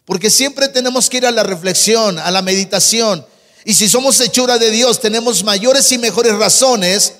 Porque 0.05 0.29
siempre 0.29 0.69
tenemos 0.69 1.09
que 1.09 1.17
ir 1.17 1.25
a 1.25 1.31
la 1.31 1.43
reflexión, 1.43 2.17
a 2.17 2.31
la 2.31 2.41
meditación. 2.41 3.25
Y 3.65 3.73
si 3.73 3.89
somos 3.89 4.19
hechura 4.21 4.57
de 4.57 4.71
Dios, 4.71 5.01
tenemos 5.01 5.43
mayores 5.43 5.91
y 5.91 5.97
mejores 5.97 6.33
razones 6.37 7.15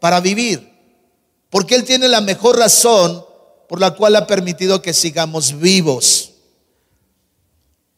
para 0.00 0.20
vivir. 0.20 0.72
Porque 1.50 1.74
Él 1.74 1.84
tiene 1.84 2.08
la 2.08 2.22
mejor 2.22 2.58
razón 2.58 3.24
por 3.68 3.78
la 3.78 3.94
cual 3.94 4.16
ha 4.16 4.26
permitido 4.26 4.80
que 4.80 4.94
sigamos 4.94 5.60
vivos. 5.60 6.30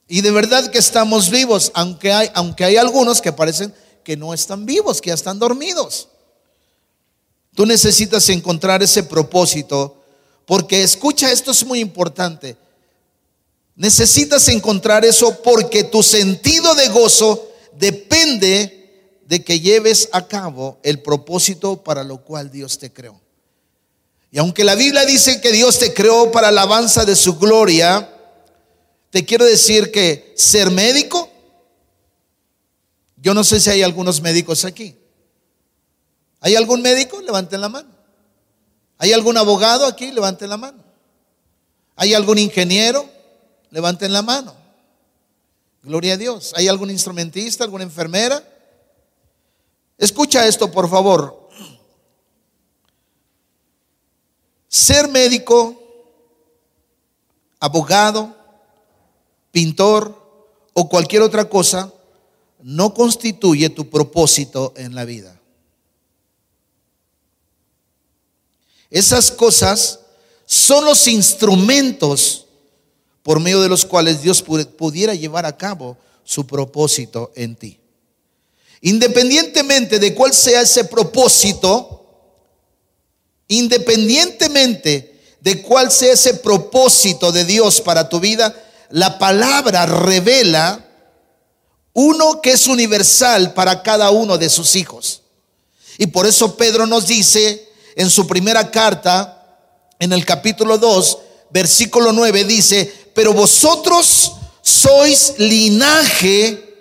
Y 0.08 0.20
de 0.20 0.32
verdad 0.32 0.70
que 0.70 0.78
estamos 0.78 1.30
vivos, 1.30 1.70
aunque 1.74 2.12
hay, 2.12 2.28
aunque 2.34 2.64
hay 2.64 2.76
algunos 2.76 3.22
que 3.22 3.32
parecen 3.32 3.72
que 4.04 4.16
no 4.16 4.34
están 4.34 4.66
vivos, 4.66 5.00
que 5.00 5.08
ya 5.08 5.14
están 5.14 5.38
dormidos. 5.38 6.08
Tú 7.54 7.66
necesitas 7.66 8.28
encontrar 8.28 8.82
ese 8.82 9.02
propósito, 9.02 10.02
porque 10.46 10.82
escucha, 10.82 11.30
esto 11.30 11.50
es 11.50 11.64
muy 11.64 11.80
importante. 11.80 12.56
Necesitas 13.76 14.48
encontrar 14.48 15.04
eso 15.04 15.42
porque 15.42 15.84
tu 15.84 16.02
sentido 16.02 16.74
de 16.74 16.88
gozo 16.88 17.50
depende 17.78 19.20
de 19.26 19.42
que 19.42 19.60
lleves 19.60 20.08
a 20.12 20.26
cabo 20.26 20.78
el 20.82 21.00
propósito 21.00 21.82
para 21.82 22.04
lo 22.04 22.18
cual 22.18 22.50
Dios 22.50 22.78
te 22.78 22.92
creó. 22.92 23.18
Y 24.30 24.38
aunque 24.38 24.64
la 24.64 24.74
Biblia 24.74 25.04
dice 25.04 25.40
que 25.40 25.52
Dios 25.52 25.78
te 25.78 25.92
creó 25.92 26.32
para 26.32 26.48
alabanza 26.48 27.04
de 27.04 27.16
su 27.16 27.38
gloria, 27.38 28.08
te 29.10 29.26
quiero 29.26 29.44
decir 29.44 29.92
que 29.92 30.32
ser 30.36 30.70
médico 30.70 31.21
yo 33.22 33.34
no 33.34 33.44
sé 33.44 33.60
si 33.60 33.70
hay 33.70 33.82
algunos 33.82 34.20
médicos 34.20 34.64
aquí. 34.64 34.96
¿Hay 36.40 36.56
algún 36.56 36.82
médico? 36.82 37.20
Levanten 37.20 37.60
la 37.60 37.68
mano. 37.68 37.88
¿Hay 38.98 39.12
algún 39.12 39.36
abogado 39.36 39.86
aquí? 39.86 40.10
Levanten 40.10 40.50
la 40.50 40.56
mano. 40.56 40.82
¿Hay 41.94 42.14
algún 42.14 42.38
ingeniero? 42.38 43.08
Levanten 43.70 44.12
la 44.12 44.22
mano. 44.22 44.52
Gloria 45.84 46.14
a 46.14 46.16
Dios. 46.16 46.52
¿Hay 46.56 46.66
algún 46.66 46.90
instrumentista, 46.90 47.62
alguna 47.62 47.84
enfermera? 47.84 48.42
Escucha 49.98 50.48
esto, 50.48 50.72
por 50.72 50.90
favor. 50.90 51.48
Ser 54.66 55.06
médico, 55.06 55.80
abogado, 57.60 58.34
pintor 59.52 60.20
o 60.72 60.88
cualquier 60.88 61.22
otra 61.22 61.48
cosa 61.48 61.92
no 62.62 62.94
constituye 62.94 63.68
tu 63.70 63.88
propósito 63.90 64.72
en 64.76 64.94
la 64.94 65.04
vida. 65.04 65.38
Esas 68.90 69.30
cosas 69.30 70.00
son 70.46 70.84
los 70.84 71.06
instrumentos 71.06 72.46
por 73.22 73.40
medio 73.40 73.60
de 73.60 73.68
los 73.68 73.84
cuales 73.84 74.22
Dios 74.22 74.42
pudiera 74.42 75.14
llevar 75.14 75.46
a 75.46 75.56
cabo 75.56 75.96
su 76.24 76.46
propósito 76.46 77.32
en 77.34 77.56
ti. 77.56 77.80
Independientemente 78.80 79.98
de 79.98 80.14
cuál 80.14 80.34
sea 80.34 80.62
ese 80.62 80.84
propósito, 80.84 82.04
independientemente 83.48 85.20
de 85.40 85.62
cuál 85.62 85.90
sea 85.90 86.12
ese 86.12 86.34
propósito 86.34 87.32
de 87.32 87.44
Dios 87.44 87.80
para 87.80 88.08
tu 88.08 88.20
vida, 88.20 88.54
la 88.90 89.18
palabra 89.18 89.86
revela 89.86 90.84
uno 91.92 92.40
que 92.40 92.52
es 92.52 92.66
universal 92.66 93.52
para 93.54 93.82
cada 93.82 94.10
uno 94.10 94.38
de 94.38 94.48
sus 94.48 94.76
hijos. 94.76 95.22
Y 95.98 96.06
por 96.06 96.26
eso 96.26 96.56
Pedro 96.56 96.86
nos 96.86 97.06
dice 97.06 97.68
en 97.96 98.10
su 98.10 98.26
primera 98.26 98.70
carta, 98.70 99.38
en 99.98 100.12
el 100.12 100.24
capítulo 100.24 100.78
2, 100.78 101.18
versículo 101.50 102.12
9, 102.12 102.44
dice, 102.44 103.10
pero 103.14 103.32
vosotros 103.32 104.32
sois 104.62 105.34
linaje 105.38 106.72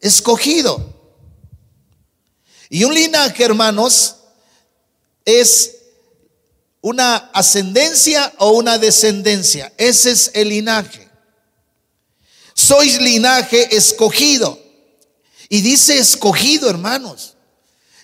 escogido. 0.00 0.92
Y 2.68 2.84
un 2.84 2.94
linaje, 2.94 3.44
hermanos, 3.44 4.16
es 5.24 5.76
una 6.80 7.16
ascendencia 7.32 8.32
o 8.38 8.50
una 8.52 8.78
descendencia. 8.78 9.72
Ese 9.76 10.10
es 10.10 10.30
el 10.34 10.48
linaje. 10.48 11.01
Sois 12.72 12.98
linaje 13.02 13.76
escogido. 13.76 14.58
Y 15.50 15.60
dice 15.60 15.98
escogido, 15.98 16.70
hermanos. 16.70 17.34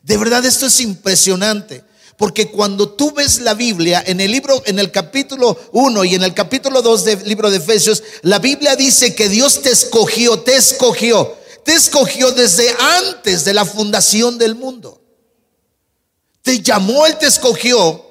De 0.02 0.18
verdad 0.18 0.44
esto 0.44 0.66
es 0.66 0.80
impresionante. 0.80 1.82
Porque 2.18 2.50
cuando 2.50 2.90
tú 2.90 3.12
ves 3.12 3.40
la 3.40 3.54
Biblia 3.54 4.04
en 4.06 4.20
el 4.20 4.30
libro, 4.30 4.62
en 4.66 4.78
el 4.78 4.90
capítulo 4.90 5.58
1 5.72 6.04
y 6.04 6.16
en 6.16 6.22
el 6.22 6.34
capítulo 6.34 6.82
2 6.82 7.04
del 7.06 7.26
libro 7.26 7.50
de 7.50 7.56
Efesios, 7.56 8.02
la 8.20 8.40
Biblia 8.40 8.76
dice 8.76 9.14
que 9.14 9.30
Dios 9.30 9.62
te 9.62 9.70
escogió, 9.70 10.40
te 10.40 10.56
escogió, 10.56 11.34
te 11.64 11.72
escogió 11.72 12.30
desde 12.32 12.68
antes 12.78 13.46
de 13.46 13.54
la 13.54 13.64
fundación 13.64 14.36
del 14.36 14.54
mundo. 14.54 15.00
Te 16.42 16.60
llamó, 16.60 17.06
Él 17.06 17.16
te 17.16 17.26
escogió. 17.26 18.04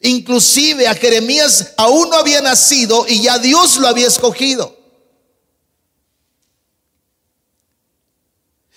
Inclusive 0.00 0.86
a 0.86 0.94
Jeremías 0.94 1.72
aún 1.76 2.10
no 2.10 2.16
había 2.16 2.40
nacido 2.40 3.06
y 3.08 3.22
ya 3.22 3.38
Dios 3.38 3.76
lo 3.76 3.88
había 3.88 4.06
escogido. 4.06 4.76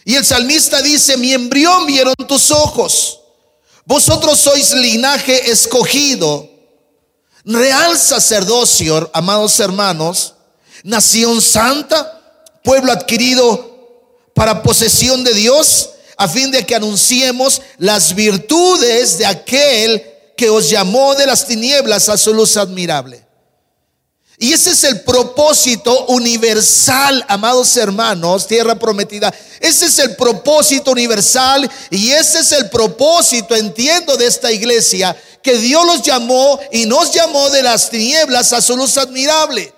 Y 0.03 0.15
el 0.15 0.25
salmista 0.25 0.81
dice, 0.81 1.17
mi 1.17 1.33
embrión 1.33 1.85
vieron 1.85 2.15
tus 2.27 2.49
ojos. 2.49 3.19
Vosotros 3.85 4.39
sois 4.39 4.73
linaje 4.73 5.51
escogido, 5.51 6.49
real 7.43 7.97
sacerdocio, 7.97 9.09
amados 9.13 9.59
hermanos, 9.59 10.35
nación 10.83 11.41
santa, 11.41 12.19
pueblo 12.63 12.91
adquirido 12.91 13.69
para 14.33 14.63
posesión 14.63 15.23
de 15.23 15.33
Dios, 15.33 15.89
a 16.17 16.27
fin 16.27 16.51
de 16.51 16.65
que 16.65 16.75
anunciemos 16.75 17.61
las 17.77 18.13
virtudes 18.15 19.17
de 19.17 19.25
aquel 19.25 20.10
que 20.41 20.49
os 20.49 20.71
llamó 20.71 21.13
de 21.13 21.27
las 21.27 21.45
tinieblas 21.45 22.09
a 22.09 22.17
su 22.17 22.33
luz 22.33 22.57
admirable. 22.57 23.23
Y 24.39 24.53
ese 24.53 24.71
es 24.71 24.83
el 24.85 25.01
propósito 25.01 26.07
universal, 26.07 27.23
amados 27.27 27.77
hermanos, 27.77 28.47
tierra 28.47 28.73
prometida. 28.73 29.31
Ese 29.59 29.85
es 29.85 29.99
el 29.99 30.15
propósito 30.15 30.89
universal 30.93 31.69
y 31.91 32.09
ese 32.09 32.39
es 32.39 32.53
el 32.53 32.71
propósito, 32.71 33.55
entiendo, 33.55 34.17
de 34.17 34.25
esta 34.25 34.51
iglesia, 34.51 35.15
que 35.43 35.59
Dios 35.59 35.85
los 35.85 36.01
llamó 36.01 36.59
y 36.71 36.87
nos 36.87 37.13
llamó 37.13 37.51
de 37.51 37.61
las 37.61 37.91
tinieblas 37.91 38.51
a 38.51 38.61
su 38.61 38.75
luz 38.75 38.97
admirable. 38.97 39.71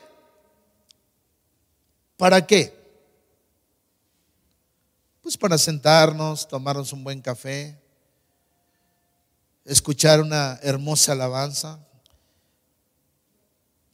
¿Para 2.16 2.48
qué? 2.48 2.74
Pues 5.22 5.36
para 5.36 5.58
sentarnos, 5.58 6.48
tomarnos 6.48 6.94
un 6.94 7.04
buen 7.04 7.20
café, 7.20 7.83
escuchar 9.66 10.22
una 10.22 10.60
hermosa 10.62 11.14
alabanza, 11.14 11.80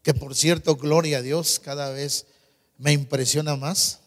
que 0.01 0.13
por 0.13 0.35
cierto, 0.35 0.75
gloria 0.75 1.19
a 1.19 1.21
Dios, 1.21 1.59
cada 1.59 1.89
vez 1.91 2.25
me 2.77 2.93
impresiona 2.93 3.55
más 3.55 3.99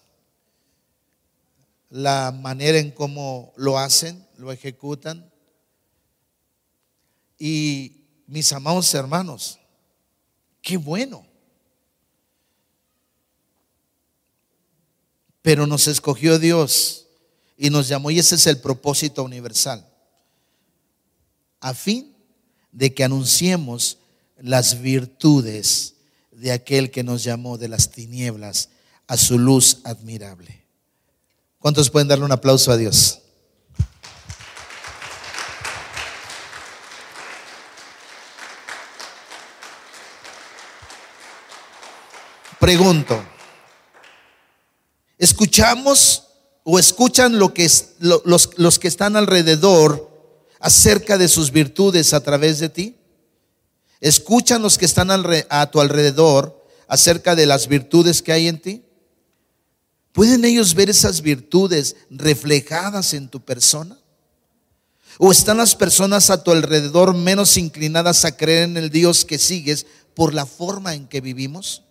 la 1.93 2.33
manera 2.33 2.79
en 2.79 2.91
cómo 2.91 3.53
lo 3.57 3.79
hacen, 3.79 4.27
lo 4.39 4.51
ejecutan. 4.51 5.31
Y 7.39 8.07
mis 8.27 8.51
amados 8.53 8.93
hermanos, 8.95 9.59
qué 10.63 10.79
bueno. 10.79 11.27
Pero 15.43 15.67
nos 15.67 15.87
escogió 15.87 16.39
Dios 16.39 17.09
y 17.59 17.69
nos 17.69 17.89
llamó 17.89 18.11
y 18.11 18.19
ese 18.19 18.37
es 18.37 18.47
el 18.47 18.59
propósito 18.59 19.23
universal. 19.23 19.92
A 21.63 21.75
fin 21.75 22.13
de 22.73 22.93
que 22.93 23.05
anunciemos 23.05 23.99
las 24.37 24.83
virtudes 24.83 25.95
de 26.33 26.51
aquel 26.51 26.91
que 26.91 27.05
nos 27.05 27.23
llamó 27.23 27.57
de 27.57 27.69
las 27.69 27.93
tinieblas 27.93 28.71
a 29.07 29.17
su 29.17 29.39
luz 29.39 29.79
admirable. 29.85 30.67
¿Cuántos 31.61 31.89
pueden 31.89 32.09
darle 32.09 32.25
un 32.25 32.33
aplauso 32.33 32.73
a 32.73 32.77
Dios? 32.77 33.21
Pregunto, 42.59 43.23
¿escuchamos 45.17 46.25
o 46.65 46.81
escuchan 46.81 47.39
lo 47.39 47.55
que 47.55 47.71
los, 48.01 48.51
los 48.57 48.79
que 48.81 48.89
están 48.89 49.15
alrededor 49.15 50.12
acerca 50.63 51.19
de 51.19 51.29
sus 51.29 51.51
virtudes 51.51 52.15
a 52.15 52.23
través 52.23 52.61
de 52.61 52.69
ti? 52.69 52.97
¿Escuchan 54.01 54.63
los 54.63 54.79
que 54.79 54.85
están 54.85 55.11
a 55.11 55.71
tu 55.71 55.81
alrededor 55.81 56.65
acerca 56.89 57.35
de 57.35 57.47
las 57.47 57.67
virtudes 57.67 58.23
que 58.23 58.33
hay 58.33 58.49
en 58.49 58.61
ti? 58.61 58.85
¿Pueden 60.13 60.45
ellos 60.45 60.75
ver 60.75 60.89
esas 60.89 61.21
virtudes 61.21 61.97
reflejadas 62.11 63.13
en 63.13 63.29
tu 63.29 63.41
persona? 63.41 63.99
¿O 65.19 65.33
están 65.33 65.57
las 65.59 65.75
personas 65.75 66.31
a 66.31 66.43
tu 66.43 66.53
alrededor 66.53 67.13
menos 67.15 67.57
inclinadas 67.57 68.25
a 68.25 68.37
creer 68.37 68.65
en 68.65 68.77
el 68.77 68.91
Dios 68.91 69.25
que 69.25 69.39
sigues 69.39 69.85
por 70.15 70.33
la 70.33 70.47
forma 70.47 70.95
en 70.95 71.07
que 71.07 71.21
vivimos? 71.21 71.83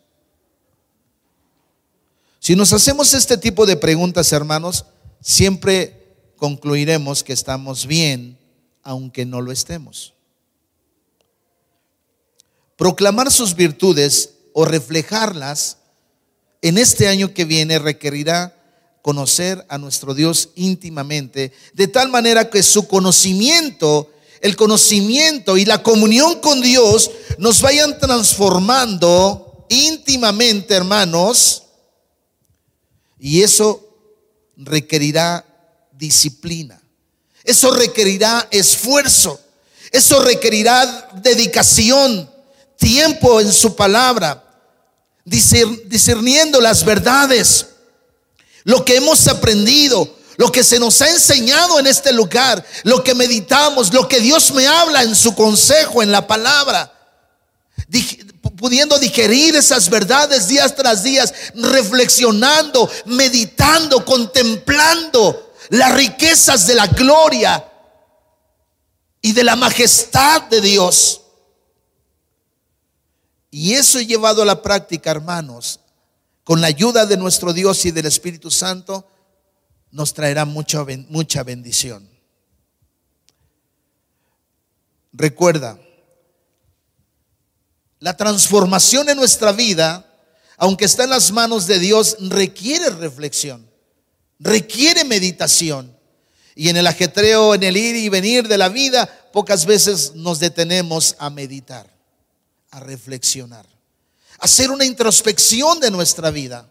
Si 2.39 2.55
nos 2.55 2.73
hacemos 2.73 3.13
este 3.13 3.37
tipo 3.37 3.65
de 3.65 3.75
preguntas, 3.75 4.31
hermanos, 4.31 4.85
siempre 5.21 6.15
concluiremos 6.37 7.23
que 7.23 7.33
estamos 7.33 7.85
bien, 7.85 8.40
aunque 8.83 9.25
no 9.25 9.41
lo 9.41 9.51
estemos. 9.51 10.13
Proclamar 12.77 13.31
sus 13.31 13.55
virtudes 13.55 14.35
o 14.53 14.65
reflejarlas 14.65 15.77
en 16.61 16.77
este 16.77 17.07
año 17.07 17.33
que 17.33 17.45
viene 17.45 17.79
requerirá 17.79 18.57
conocer 19.01 19.65
a 19.69 19.77
nuestro 19.77 20.13
Dios 20.13 20.49
íntimamente, 20.55 21.51
de 21.73 21.87
tal 21.87 22.09
manera 22.09 22.49
que 22.49 22.63
su 22.63 22.87
conocimiento, 22.87 24.11
el 24.41 24.55
conocimiento 24.55 25.57
y 25.57 25.65
la 25.65 25.81
comunión 25.81 26.39
con 26.39 26.61
Dios 26.61 27.11
nos 27.37 27.61
vayan 27.61 27.99
transformando 27.99 29.65
íntimamente, 29.69 30.75
hermanos, 30.75 31.63
y 33.19 33.41
eso 33.41 33.87
requerirá 34.57 35.45
disciplina, 35.91 36.80
eso 37.43 37.71
requerirá 37.71 38.47
esfuerzo, 38.51 39.39
eso 39.91 40.21
requerirá 40.21 41.09
dedicación, 41.15 42.29
tiempo 42.77 43.41
en 43.41 43.51
su 43.51 43.75
palabra, 43.75 44.43
discerniendo 45.23 46.61
las 46.61 46.83
verdades, 46.83 47.67
lo 48.63 48.85
que 48.85 48.95
hemos 48.95 49.27
aprendido, 49.27 50.17
lo 50.37 50.51
que 50.51 50.63
se 50.63 50.79
nos 50.79 51.01
ha 51.01 51.09
enseñado 51.09 51.79
en 51.79 51.87
este 51.87 52.11
lugar, 52.13 52.65
lo 52.83 53.03
que 53.03 53.13
meditamos, 53.13 53.93
lo 53.93 54.07
que 54.07 54.19
Dios 54.19 54.51
me 54.51 54.67
habla 54.67 55.03
en 55.03 55.15
su 55.15 55.35
consejo, 55.35 56.01
en 56.01 56.11
la 56.11 56.25
palabra, 56.25 56.91
pudiendo 58.57 58.97
digerir 58.99 59.55
esas 59.55 59.89
verdades 59.89 60.47
días 60.47 60.75
tras 60.75 61.03
días, 61.03 61.33
reflexionando, 61.55 62.89
meditando, 63.05 64.05
contemplando 64.05 65.50
las 65.71 65.93
riquezas 65.95 66.67
de 66.67 66.75
la 66.75 66.85
gloria 66.87 67.65
y 69.21 69.31
de 69.31 69.43
la 69.43 69.55
majestad 69.55 70.43
de 70.49 70.59
Dios. 70.59 71.21
Y 73.49 73.73
eso 73.73 74.01
llevado 74.01 74.41
a 74.41 74.45
la 74.45 74.61
práctica, 74.61 75.11
hermanos, 75.11 75.79
con 76.43 76.59
la 76.59 76.67
ayuda 76.67 77.05
de 77.05 77.15
nuestro 77.15 77.53
Dios 77.53 77.85
y 77.85 77.91
del 77.91 78.05
Espíritu 78.05 78.51
Santo, 78.51 79.07
nos 79.91 80.13
traerá 80.13 80.43
mucha, 80.43 80.83
mucha 81.07 81.41
bendición. 81.43 82.09
Recuerda, 85.13 85.79
la 87.99 88.17
transformación 88.17 89.07
en 89.07 89.15
nuestra 89.15 89.53
vida, 89.53 90.05
aunque 90.57 90.83
está 90.83 91.05
en 91.05 91.11
las 91.11 91.31
manos 91.31 91.65
de 91.65 91.79
Dios, 91.79 92.17
requiere 92.19 92.89
reflexión, 92.89 93.70
requiere 94.41 95.05
meditación. 95.05 95.97
Y 96.53 96.67
en 96.67 96.75
el 96.75 96.87
ajetreo, 96.87 97.55
en 97.55 97.63
el 97.63 97.77
ir 97.77 97.95
y 97.95 98.09
venir 98.09 98.47
de 98.47 98.57
la 98.57 98.67
vida, 98.67 99.07
pocas 99.31 99.65
veces 99.65 100.13
nos 100.15 100.39
detenemos 100.39 101.15
a 101.17 101.29
meditar 101.29 101.91
a 102.71 102.79
reflexionar, 102.79 103.65
hacer 104.39 104.71
una 104.71 104.85
introspección 104.85 105.79
de 105.79 105.91
nuestra 105.91 106.31
vida. 106.31 106.67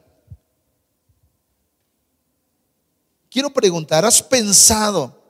Quiero 3.31 3.51
preguntar, 3.53 4.05
¿has 4.05 4.23
pensado 4.23 5.23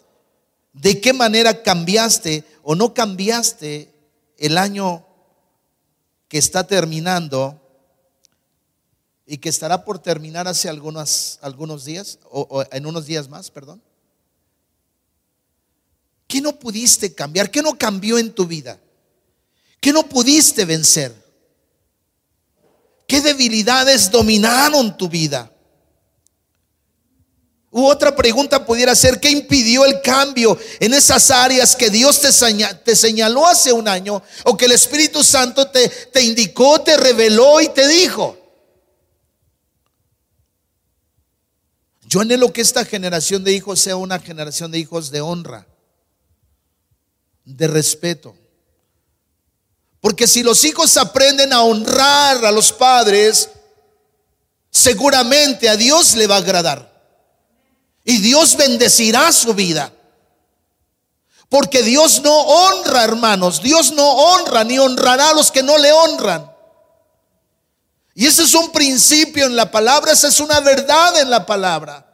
de 0.72 1.00
qué 1.00 1.12
manera 1.12 1.62
cambiaste 1.62 2.44
o 2.62 2.74
no 2.74 2.94
cambiaste 2.94 3.92
el 4.38 4.56
año 4.56 5.04
que 6.28 6.38
está 6.38 6.64
terminando 6.66 7.59
y 9.30 9.38
que 9.38 9.48
estará 9.48 9.84
por 9.84 10.00
terminar 10.00 10.48
hace 10.48 10.68
algunos, 10.68 11.38
algunos 11.40 11.84
días, 11.84 12.18
o, 12.32 12.64
en 12.72 12.84
unos 12.84 13.06
días 13.06 13.28
más, 13.28 13.48
perdón. 13.48 13.80
¿Qué 16.26 16.40
no 16.40 16.58
pudiste 16.58 17.14
cambiar? 17.14 17.48
¿Qué 17.48 17.62
no 17.62 17.78
cambió 17.78 18.18
en 18.18 18.32
tu 18.32 18.44
vida? 18.44 18.80
¿Qué 19.80 19.92
no 19.92 20.02
pudiste 20.02 20.64
vencer? 20.64 21.14
¿Qué 23.06 23.20
debilidades 23.20 24.10
dominaron 24.10 24.96
tu 24.96 25.08
vida? 25.08 25.48
U 27.70 27.86
otra 27.86 28.16
pregunta 28.16 28.66
pudiera 28.66 28.96
ser, 28.96 29.20
¿qué 29.20 29.30
impidió 29.30 29.84
el 29.84 30.00
cambio 30.00 30.58
en 30.80 30.92
esas 30.92 31.30
áreas 31.30 31.76
que 31.76 31.88
Dios 31.88 32.20
te, 32.20 32.96
señaló 32.96 33.46
hace 33.46 33.72
un 33.72 33.86
año 33.86 34.24
o 34.42 34.56
que 34.56 34.64
el 34.64 34.72
Espíritu 34.72 35.22
Santo 35.22 35.68
te, 35.68 35.88
te 35.88 36.20
indicó, 36.20 36.80
te 36.80 36.96
reveló 36.96 37.60
y 37.60 37.68
te 37.68 37.86
dijo? 37.86 38.39
Yo 42.10 42.20
anhelo 42.20 42.52
que 42.52 42.60
esta 42.60 42.84
generación 42.84 43.44
de 43.44 43.52
hijos 43.52 43.78
sea 43.78 43.94
una 43.94 44.18
generación 44.18 44.72
de 44.72 44.80
hijos 44.80 45.12
de 45.12 45.20
honra, 45.20 45.68
de 47.44 47.68
respeto. 47.68 48.34
Porque 50.00 50.26
si 50.26 50.42
los 50.42 50.64
hijos 50.64 50.96
aprenden 50.96 51.52
a 51.52 51.62
honrar 51.62 52.44
a 52.44 52.50
los 52.50 52.72
padres, 52.72 53.50
seguramente 54.72 55.68
a 55.68 55.76
Dios 55.76 56.16
le 56.16 56.26
va 56.26 56.34
a 56.34 56.38
agradar. 56.38 56.90
Y 58.04 58.18
Dios 58.18 58.56
bendecirá 58.56 59.30
su 59.30 59.54
vida. 59.54 59.92
Porque 61.48 61.84
Dios 61.84 62.22
no 62.24 62.36
honra, 62.40 63.04
hermanos. 63.04 63.62
Dios 63.62 63.92
no 63.92 64.10
honra 64.10 64.64
ni 64.64 64.80
honrará 64.80 65.30
a 65.30 65.34
los 65.34 65.52
que 65.52 65.62
no 65.62 65.78
le 65.78 65.92
honran. 65.92 66.49
Y 68.14 68.26
ese 68.26 68.42
es 68.42 68.54
un 68.54 68.70
principio 68.72 69.46
en 69.46 69.56
la 69.56 69.70
palabra, 69.70 70.12
esa 70.12 70.28
es 70.28 70.40
una 70.40 70.60
verdad 70.60 71.18
en 71.20 71.30
la 71.30 71.46
palabra. 71.46 72.06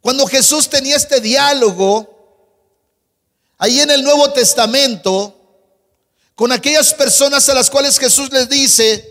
Cuando 0.00 0.26
Jesús 0.26 0.68
tenía 0.68 0.96
este 0.96 1.20
diálogo, 1.20 2.08
ahí 3.58 3.80
en 3.80 3.90
el 3.90 4.02
Nuevo 4.02 4.32
Testamento, 4.32 5.38
con 6.34 6.50
aquellas 6.50 6.94
personas 6.94 7.48
a 7.48 7.54
las 7.54 7.70
cuales 7.70 7.98
Jesús 7.98 8.30
les 8.32 8.48
dice, 8.48 9.08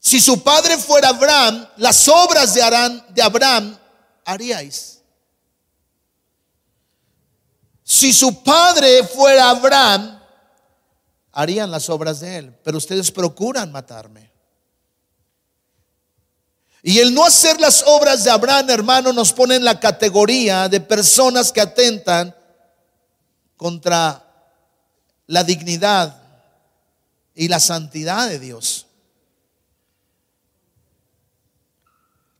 si 0.00 0.20
su 0.20 0.42
padre 0.42 0.78
fuera 0.78 1.10
Abraham, 1.10 1.68
las 1.76 2.08
obras 2.08 2.54
de, 2.54 2.62
de 3.10 3.22
Abraham 3.22 3.78
haríais. 4.24 5.00
Si 7.84 8.12
su 8.12 8.42
padre 8.42 9.04
fuera 9.04 9.50
Abraham, 9.50 10.21
harían 11.32 11.70
las 11.70 11.88
obras 11.88 12.20
de 12.20 12.36
él. 12.36 12.56
Pero 12.62 12.78
ustedes 12.78 13.10
procuran 13.10 13.72
matarme. 13.72 14.30
Y 16.82 16.98
el 16.98 17.14
no 17.14 17.24
hacer 17.24 17.60
las 17.60 17.84
obras 17.86 18.24
de 18.24 18.30
Abraham, 18.30 18.70
hermano, 18.70 19.12
nos 19.12 19.32
pone 19.32 19.54
en 19.54 19.64
la 19.64 19.78
categoría 19.78 20.68
de 20.68 20.80
personas 20.80 21.52
que 21.52 21.60
atentan 21.60 22.34
contra 23.56 24.24
la 25.28 25.44
dignidad 25.44 26.20
y 27.34 27.46
la 27.46 27.60
santidad 27.60 28.28
de 28.28 28.40
Dios. 28.40 28.86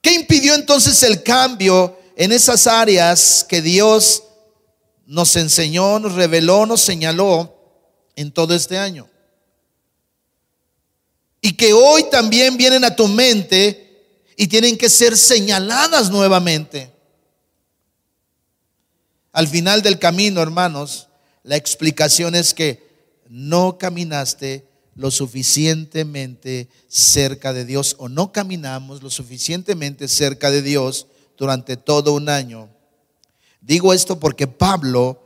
¿Qué 0.00 0.14
impidió 0.14 0.56
entonces 0.56 1.00
el 1.04 1.22
cambio 1.22 1.96
en 2.16 2.32
esas 2.32 2.66
áreas 2.66 3.46
que 3.48 3.62
Dios 3.62 4.24
nos 5.06 5.36
enseñó, 5.36 6.00
nos 6.00 6.14
reveló, 6.14 6.66
nos 6.66 6.80
señaló 6.80 7.51
en 8.22 8.32
todo 8.32 8.54
este 8.54 8.78
año? 8.78 9.08
Y 11.40 11.54
que 11.54 11.72
hoy 11.72 12.04
también 12.10 12.56
vienen 12.56 12.84
a 12.84 12.96
tu 12.96 13.08
mente 13.08 14.26
y 14.36 14.46
tienen 14.46 14.78
que 14.78 14.88
ser 14.88 15.16
señaladas 15.16 16.10
nuevamente. 16.10 16.92
Al 19.32 19.48
final 19.48 19.82
del 19.82 19.98
camino, 19.98 20.40
hermanos, 20.40 21.08
la 21.42 21.56
explicación 21.56 22.34
es 22.34 22.54
que 22.54 22.86
no 23.28 23.78
caminaste 23.78 24.66
lo 24.94 25.10
suficientemente 25.10 26.68
cerca 26.86 27.52
de 27.52 27.64
Dios 27.64 27.96
o 27.98 28.08
no 28.08 28.30
caminamos 28.30 29.02
lo 29.02 29.10
suficientemente 29.10 30.06
cerca 30.06 30.50
de 30.50 30.62
Dios 30.62 31.06
durante 31.38 31.76
todo 31.76 32.12
un 32.12 32.28
año. 32.28 32.68
Digo 33.60 33.94
esto 33.94 34.20
porque 34.20 34.46
Pablo 34.46 35.21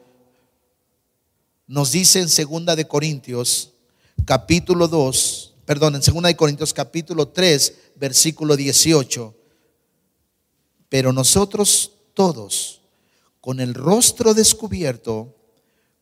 nos 1.66 1.92
dice 1.92 2.20
en 2.20 2.28
segunda 2.28 2.76
de 2.76 2.86
Corintios 2.86 3.72
capítulo 4.24 4.88
2, 4.88 5.54
perdón, 5.64 5.96
en 5.96 6.02
segunda 6.02 6.28
de 6.28 6.36
Corintios 6.36 6.72
capítulo 6.72 7.28
3, 7.28 7.74
versículo 7.96 8.56
18. 8.56 9.34
Pero 10.88 11.12
nosotros 11.12 11.92
todos 12.14 12.82
con 13.40 13.60
el 13.60 13.74
rostro 13.74 14.34
descubierto 14.34 15.34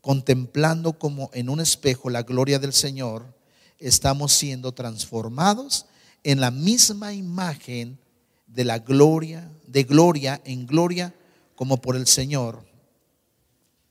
contemplando 0.01 0.99
como 0.99 1.31
en 1.33 1.49
un 1.49 1.61
espejo 1.61 2.11
la 2.11 2.23
gloria 2.23 2.59
del 2.59 2.75
Señor, 2.75 3.35
estamos 3.79 4.35
siendo 4.35 4.73
transformados 4.73 5.87
en 6.23 6.41
la 6.41 6.51
misma 6.51 7.15
imagen 7.15 7.99
de 8.47 8.65
la 8.65 8.79
gloria, 8.79 9.51
de 9.67 9.85
gloria 9.85 10.41
en 10.45 10.67
gloria, 10.67 11.15
como 11.55 11.81
por 11.81 11.97
el 11.97 12.07
Señor, 12.07 12.65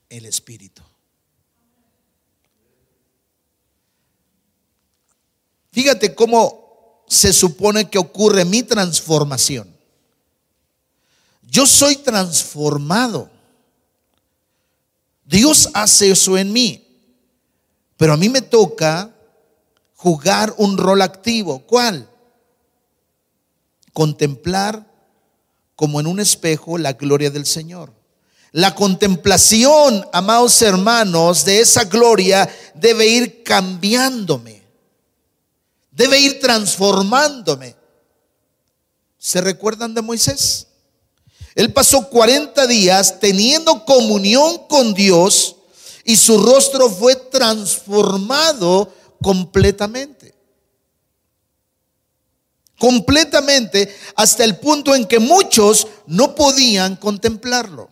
el 0.09 0.25
Espíritu. 0.25 0.83
Fíjate 5.73 6.15
cómo 6.15 7.03
se 7.07 7.33
supone 7.33 7.89
que 7.89 7.97
ocurre 7.97 8.45
mi 8.45 8.63
transformación. 8.63 9.75
Yo 11.41 11.65
soy 11.65 11.97
transformado. 11.97 13.29
Dios 15.25 15.69
hace 15.73 16.11
eso 16.11 16.37
en 16.37 16.53
mí. 16.53 16.87
Pero 17.97 18.13
a 18.13 18.17
mí 18.17 18.29
me 18.29 18.41
toca 18.41 19.13
jugar 19.95 20.53
un 20.57 20.77
rol 20.77 21.01
activo. 21.01 21.59
¿Cuál? 21.59 22.09
Contemplar 23.93 24.89
como 25.75 25.99
en 25.99 26.07
un 26.07 26.19
espejo 26.19 26.77
la 26.77 26.93
gloria 26.93 27.29
del 27.29 27.45
Señor. 27.45 27.93
La 28.51 28.75
contemplación, 28.75 30.07
amados 30.13 30.61
hermanos, 30.61 31.45
de 31.45 31.59
esa 31.59 31.85
gloria 31.85 32.47
debe 32.75 33.07
ir 33.07 33.43
cambiándome, 33.43 34.62
debe 35.93 36.19
ir 36.19 36.39
transformándome. 36.39 37.75
¿Se 39.17 39.39
recuerdan 39.39 39.93
de 39.93 40.01
Moisés? 40.01 40.67
Él 41.55 41.71
pasó 41.71 42.09
40 42.09 42.67
días 42.67 43.19
teniendo 43.19 43.85
comunión 43.85 44.67
con 44.67 44.93
Dios 44.93 45.55
y 46.03 46.17
su 46.17 46.37
rostro 46.39 46.89
fue 46.89 47.15
transformado 47.15 48.93
completamente. 49.21 50.33
Completamente 52.77 53.95
hasta 54.15 54.43
el 54.43 54.57
punto 54.57 54.93
en 54.95 55.05
que 55.05 55.19
muchos 55.19 55.87
no 56.07 56.35
podían 56.35 56.95
contemplarlo. 56.97 57.89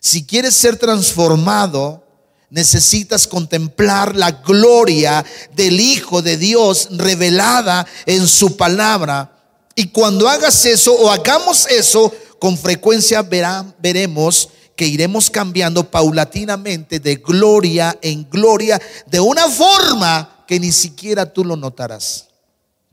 Si 0.00 0.26
quieres 0.26 0.54
ser 0.54 0.76
transformado, 0.76 2.04
necesitas 2.50 3.26
contemplar 3.26 4.16
la 4.16 4.32
gloria 4.32 5.24
del 5.54 5.80
Hijo 5.80 6.22
de 6.22 6.36
Dios 6.36 6.88
revelada 6.92 7.86
en 8.06 8.26
su 8.26 8.56
palabra. 8.56 9.32
Y 9.74 9.88
cuando 9.88 10.28
hagas 10.28 10.64
eso 10.64 10.94
o 10.94 11.10
hagamos 11.10 11.66
eso, 11.66 12.12
con 12.38 12.56
frecuencia 12.56 13.22
veremos 13.22 14.48
que 14.76 14.86
iremos 14.86 15.28
cambiando 15.28 15.90
paulatinamente 15.90 17.00
de 17.00 17.16
gloria 17.16 17.98
en 18.00 18.28
gloria, 18.30 18.80
de 19.06 19.18
una 19.18 19.48
forma 19.48 20.44
que 20.46 20.60
ni 20.60 20.70
siquiera 20.70 21.32
tú 21.32 21.44
lo 21.44 21.56
notarás. 21.56 22.28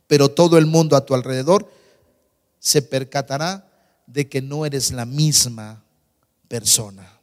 Pero 0.07 0.29
todo 0.29 0.57
el 0.57 0.65
mundo 0.65 0.95
a 0.95 1.05
tu 1.05 1.13
alrededor 1.13 1.71
se 2.59 2.81
percatará 2.81 3.67
de 4.07 4.27
que 4.27 4.41
no 4.41 4.65
eres 4.65 4.91
la 4.91 5.05
misma 5.05 5.83
persona. 6.47 7.14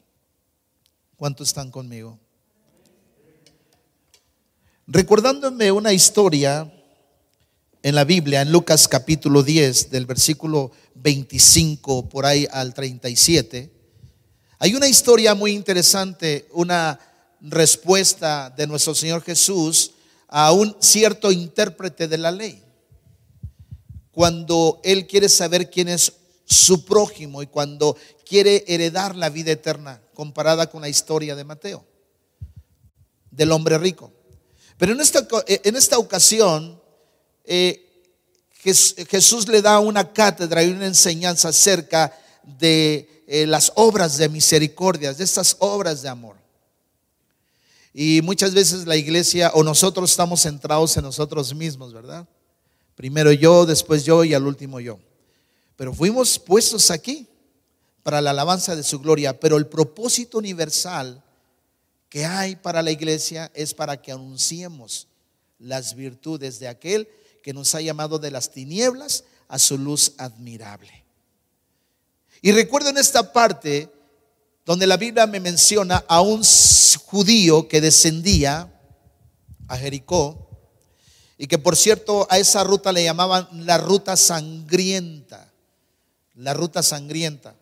¿Cuántos 1.23 1.51
están 1.51 1.71
conmigo? 1.71 2.19
Recordándome 4.89 5.71
una 5.71 5.93
historia 5.93 6.69
en 7.81 7.95
la 7.95 8.03
Biblia, 8.03 8.43
en 8.43 8.51
Lucas 8.51 8.89
capítulo 8.89 9.45
10, 9.45 9.93
del 9.93 10.05
versículo 10.05 10.73
25 10.97 12.09
por 12.09 12.27
ahí 12.27 12.49
al 12.51 12.75
37, 12.75 13.73
hay 14.59 14.75
una 14.75 14.89
historia 14.89 15.37
muy 15.37 15.53
interesante, 15.53 16.49
una 16.51 16.99
respuesta 17.41 18.51
de 18.51 18.67
nuestro 18.67 18.93
Señor 18.93 19.23
Jesús 19.23 19.93
a 20.27 20.51
un 20.51 20.75
cierto 20.81 21.31
intérprete 21.31 22.09
de 22.09 22.19
la 22.19 22.33
ley. 22.33 22.61
Cuando 24.11 24.81
Él 24.83 25.07
quiere 25.07 25.29
saber 25.29 25.71
quién 25.71 25.89
es 25.89 26.15
su 26.53 26.85
prójimo 26.85 27.43
y 27.43 27.47
cuando 27.47 27.97
quiere 28.25 28.65
heredar 28.67 29.17
la 29.17 29.31
vida 29.31 29.53
eterna, 29.53 30.01
comparada 30.15 30.69
con 30.69 30.83
la 30.83 30.89
historia 30.89 31.35
de 31.35 31.45
Mateo, 31.45 31.85
del 33.31 33.53
hombre 33.53 33.79
rico. 33.79 34.13
Pero 34.79 34.93
en 34.93 35.01
esta, 35.01 35.27
en 35.47 35.77
esta 35.77 35.99
ocasión, 35.99 36.81
eh, 37.45 37.89
Jesús 38.63 39.49
le 39.49 39.61
da 39.61 39.81
una 39.81 40.13
cátedra 40.13 40.63
y 40.63 40.71
una 40.71 40.87
enseñanza 40.87 41.49
acerca 41.49 42.17
de 42.45 43.25
eh, 43.27 43.47
las 43.47 43.73
obras 43.75 44.17
de 44.19 44.29
misericordia, 44.29 45.13
de 45.13 45.25
estas 45.25 45.57
obras 45.59 46.03
de 46.03 46.09
amor. 46.09 46.37
Y 47.95 48.23
muchas 48.23 48.55
veces 48.55 48.87
la 48.87 48.97
iglesia 48.97 49.51
o 49.55 49.63
nosotros 49.63 50.11
estamos 50.11 50.43
centrados 50.43 50.97
en 50.97 51.05
nosotros 51.05 51.55
mismos, 51.55 51.93
¿verdad? 51.93 52.27
Primero 52.95 53.33
yo, 53.33 53.67
después 53.67 54.05
yo 54.05 54.25
y 54.25 54.35
al 54.35 54.47
último 54.47 54.81
yo. 54.81 54.99
Pero 55.77 55.95
fuimos 55.95 56.39
puestos 56.39 56.91
aquí 56.91 57.27
para 58.03 58.21
la 58.21 58.31
alabanza 58.31 58.77
de 58.77 58.83
su 58.83 58.99
gloria, 59.01 59.39
pero 59.39 59.57
el 59.57 59.67
propósito 59.67 60.39
universal 60.39 61.23
que 62.09 62.27
hay 62.27 62.57
para 62.57 62.83
la 62.83 62.91
iglesia 62.91 63.51
es 63.55 63.73
para 63.73 64.01
que 64.03 64.13
anunciemos 64.13 65.09
las 65.59 65.95
virtudes 65.95 66.59
de 66.59 66.69
aquel 66.69 67.09
que 67.43 67.53
nos 67.53 67.75
ha 67.75 67.81
llamado 67.81 68.19
de 68.19 68.31
las 68.31 68.51
tinieblas 68.51 69.25
a 69.49 69.59
su 69.59 69.79
luz 69.79 70.13
admirable. 70.19 71.05
Y 72.41 72.53
recuerdo 72.53 72.91
en 72.91 72.99
esta 72.99 73.33
parte 73.33 73.91
donde 74.65 74.87
la 74.87 74.97
Biblia 74.97 75.27
me 75.27 75.41
menciona 75.41 76.05
a 76.09 76.21
un 76.21 76.43
judío 77.05 77.69
que 77.69 77.81
descendía 77.81 78.73
a 79.69 79.77
Jericó 79.77 80.49
y 81.39 81.47
que 81.47 81.59
por 81.59 81.77
cierto 81.77 82.27
a 82.31 82.39
esa 82.39 82.65
ruta 82.65 82.93
le 82.93 83.05
llamaban 83.05 83.49
la 83.67 83.79
ruta 83.79 84.17
sangrienta, 84.17 85.52
la 86.35 86.55
ruta 86.55 86.83
sangrienta, 86.83 87.55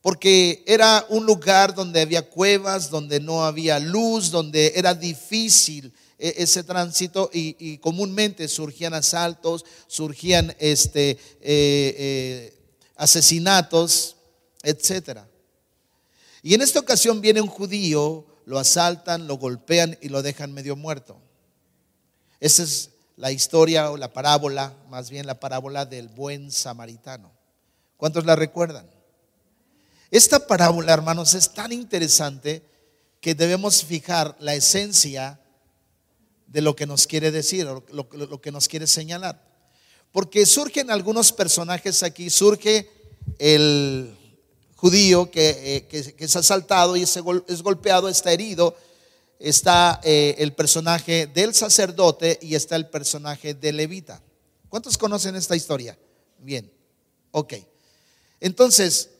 porque 0.00 0.62
era 0.66 1.04
un 1.08 1.26
lugar 1.26 1.74
donde 1.74 2.00
había 2.00 2.28
cuevas, 2.28 2.90
donde 2.90 3.20
no 3.20 3.44
había 3.44 3.78
luz, 3.78 4.30
donde 4.30 4.72
era 4.76 4.94
difícil 4.94 5.92
e-, 6.18 6.34
ese 6.38 6.64
tránsito 6.64 7.30
y, 7.32 7.78
comúnmente 7.78 8.48
surgían 8.48 8.94
asaltos, 8.94 9.64
surgían 9.86 10.54
este, 10.58 11.10
eh, 11.10 11.18
eh, 11.40 12.58
asesinatos, 12.96 14.16
etc. 14.62 15.20
Y 16.42 16.54
en 16.54 16.62
esta 16.62 16.80
ocasión 16.80 17.20
viene 17.20 17.40
un 17.40 17.48
judío, 17.48 18.26
lo 18.46 18.58
asaltan, 18.58 19.26
lo 19.26 19.36
golpean 19.36 19.98
y 20.00 20.08
lo 20.08 20.22
dejan 20.22 20.52
medio 20.52 20.74
muerto. 20.74 21.20
Esa 22.40 22.62
es 22.62 22.90
la 23.16 23.32
historia 23.32 23.90
o 23.90 23.96
la 23.96 24.12
parábola, 24.12 24.74
más 24.88 25.10
bien 25.10 25.26
la 25.26 25.38
parábola 25.40 25.84
del 25.84 26.08
buen 26.08 26.50
samaritano. 26.50 27.37
¿Cuántos 27.98 28.24
la 28.24 28.36
recuerdan? 28.36 28.88
Esta 30.10 30.46
parábola, 30.46 30.94
hermanos, 30.94 31.34
es 31.34 31.52
tan 31.52 31.72
interesante 31.72 32.62
que 33.20 33.34
debemos 33.34 33.84
fijar 33.84 34.36
la 34.38 34.54
esencia 34.54 35.40
de 36.46 36.62
lo 36.62 36.76
que 36.76 36.86
nos 36.86 37.08
quiere 37.08 37.32
decir, 37.32 37.66
lo, 37.66 38.40
que 38.40 38.52
nos 38.52 38.68
quiere 38.68 38.86
señalar. 38.86 39.44
Porque 40.12 40.46
surgen 40.46 40.92
algunos 40.92 41.32
personajes 41.32 42.04
aquí, 42.04 42.30
surge 42.30 42.88
el 43.38 44.16
judío 44.76 45.30
que, 45.30 45.88
eh, 45.90 46.14
es 46.18 46.36
asaltado 46.36 46.96
y 46.96 47.02
es, 47.02 47.18
golpeado, 47.18 48.08
está 48.08 48.32
herido, 48.32 48.76
está 49.40 50.00
eh, 50.04 50.36
el 50.38 50.54
personaje 50.54 51.26
del 51.26 51.52
sacerdote 51.52 52.38
y 52.40 52.54
está 52.54 52.76
el 52.76 52.88
personaje 52.88 53.54
del 53.54 53.76
levita. 53.76 54.22
¿Cuántos 54.68 54.96
conocen 54.96 55.34
esta 55.34 55.56
historia? 55.56 55.98
Bien, 56.38 56.70
ok. 57.32 57.54
Entonces, 58.40 59.10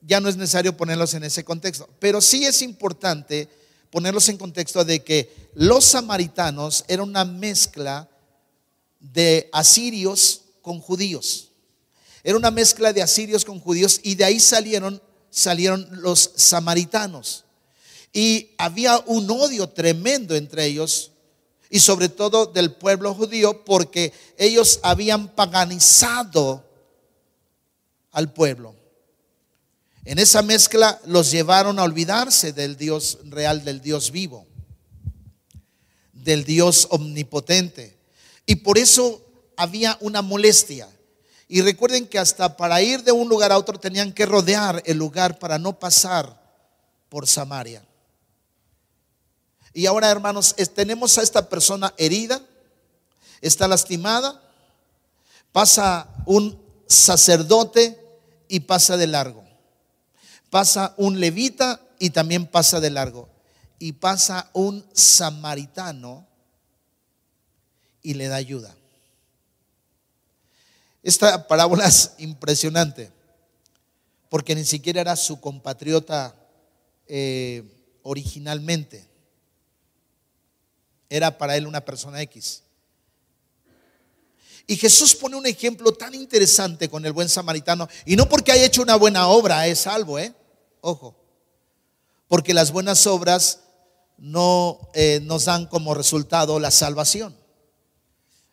ya 0.00 0.20
no 0.20 0.28
es 0.28 0.36
necesario 0.36 0.76
ponerlos 0.76 1.14
en 1.14 1.24
ese 1.24 1.44
contexto, 1.44 1.88
pero 1.98 2.20
sí 2.20 2.44
es 2.44 2.62
importante 2.62 3.48
ponerlos 3.90 4.28
en 4.28 4.36
contexto 4.36 4.84
de 4.84 5.02
que 5.02 5.50
los 5.54 5.84
samaritanos 5.84 6.84
eran 6.88 7.08
una 7.08 7.24
mezcla 7.24 8.08
de 9.00 9.48
asirios 9.52 10.42
con 10.62 10.80
judíos. 10.80 11.50
Era 12.22 12.36
una 12.36 12.50
mezcla 12.50 12.92
de 12.92 13.02
asirios 13.02 13.44
con 13.44 13.60
judíos 13.60 14.00
y 14.02 14.16
de 14.16 14.24
ahí 14.24 14.40
salieron, 14.40 15.00
salieron 15.30 15.88
los 15.92 16.32
samaritanos. 16.34 17.44
Y 18.12 18.50
había 18.58 18.98
un 19.06 19.30
odio 19.30 19.68
tremendo 19.68 20.34
entre 20.34 20.64
ellos 20.66 21.12
y 21.70 21.80
sobre 21.80 22.08
todo 22.08 22.46
del 22.46 22.72
pueblo 22.72 23.14
judío 23.14 23.64
porque 23.64 24.12
ellos 24.38 24.80
habían 24.82 25.28
paganizado 25.28 26.65
al 28.16 28.32
pueblo. 28.32 28.74
En 30.06 30.18
esa 30.18 30.40
mezcla 30.40 30.98
los 31.04 31.30
llevaron 31.30 31.78
a 31.78 31.82
olvidarse 31.82 32.54
del 32.54 32.78
Dios 32.78 33.18
real, 33.24 33.62
del 33.62 33.82
Dios 33.82 34.10
vivo, 34.10 34.46
del 36.14 36.42
Dios 36.44 36.88
omnipotente. 36.90 37.94
Y 38.46 38.56
por 38.56 38.78
eso 38.78 39.20
había 39.54 39.98
una 40.00 40.22
molestia. 40.22 40.88
Y 41.46 41.60
recuerden 41.60 42.06
que 42.06 42.18
hasta 42.18 42.56
para 42.56 42.80
ir 42.80 43.04
de 43.04 43.12
un 43.12 43.28
lugar 43.28 43.52
a 43.52 43.58
otro 43.58 43.78
tenían 43.78 44.14
que 44.14 44.24
rodear 44.24 44.82
el 44.86 44.96
lugar 44.96 45.38
para 45.38 45.58
no 45.58 45.78
pasar 45.78 46.42
por 47.10 47.26
Samaria. 47.26 47.84
Y 49.74 49.84
ahora, 49.84 50.10
hermanos, 50.10 50.56
tenemos 50.74 51.18
a 51.18 51.22
esta 51.22 51.50
persona 51.50 51.92
herida, 51.98 52.40
está 53.42 53.68
lastimada, 53.68 54.42
pasa 55.52 56.08
un 56.24 56.58
sacerdote 56.86 58.05
y 58.48 58.60
pasa 58.60 58.96
de 58.96 59.06
largo 59.06 59.46
pasa 60.50 60.94
un 60.96 61.20
levita 61.20 61.80
y 61.98 62.10
también 62.10 62.46
pasa 62.46 62.80
de 62.80 62.90
largo. 62.90 63.28
Y 63.78 63.92
pasa 63.92 64.48
un 64.54 64.86
samaritano 64.92 66.26
y 68.02 68.14
le 68.14 68.28
da 68.28 68.36
ayuda. 68.36 68.74
Esta 71.02 71.46
parábola 71.46 71.86
es 71.86 72.14
impresionante, 72.18 73.12
porque 74.28 74.54
ni 74.54 74.64
siquiera 74.64 75.02
era 75.02 75.14
su 75.14 75.40
compatriota 75.40 76.34
eh, 77.06 77.62
originalmente. 78.02 79.06
Era 81.08 81.36
para 81.36 81.56
él 81.56 81.66
una 81.66 81.84
persona 81.84 82.22
X. 82.22 82.62
Y 84.66 84.76
Jesús 84.76 85.14
pone 85.14 85.36
un 85.36 85.46
ejemplo 85.46 85.92
tan 85.92 86.14
interesante 86.14 86.88
con 86.88 87.06
el 87.06 87.12
buen 87.12 87.28
samaritano. 87.28 87.88
Y 88.04 88.16
no 88.16 88.28
porque 88.28 88.50
haya 88.52 88.64
hecho 88.64 88.82
una 88.82 88.96
buena 88.96 89.28
obra 89.28 89.66
es 89.68 89.80
salvo, 89.80 90.18
¿eh? 90.18 90.34
Ojo. 90.80 91.14
Porque 92.26 92.52
las 92.52 92.72
buenas 92.72 93.06
obras 93.06 93.60
no 94.18 94.90
eh, 94.94 95.20
nos 95.22 95.44
dan 95.44 95.66
como 95.66 95.94
resultado 95.94 96.58
la 96.58 96.72
salvación. 96.72 97.36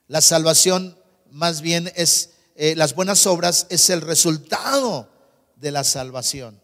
La 0.07 0.21
salvación 0.21 0.99
más 1.31 1.61
bien 1.61 1.91
es, 1.95 2.31
eh, 2.55 2.75
las 2.75 2.93
buenas 2.93 3.25
obras 3.25 3.65
es 3.69 3.89
el 3.89 4.01
resultado 4.01 5.09
de 5.55 5.71
la 5.71 5.83
salvación. 5.83 6.61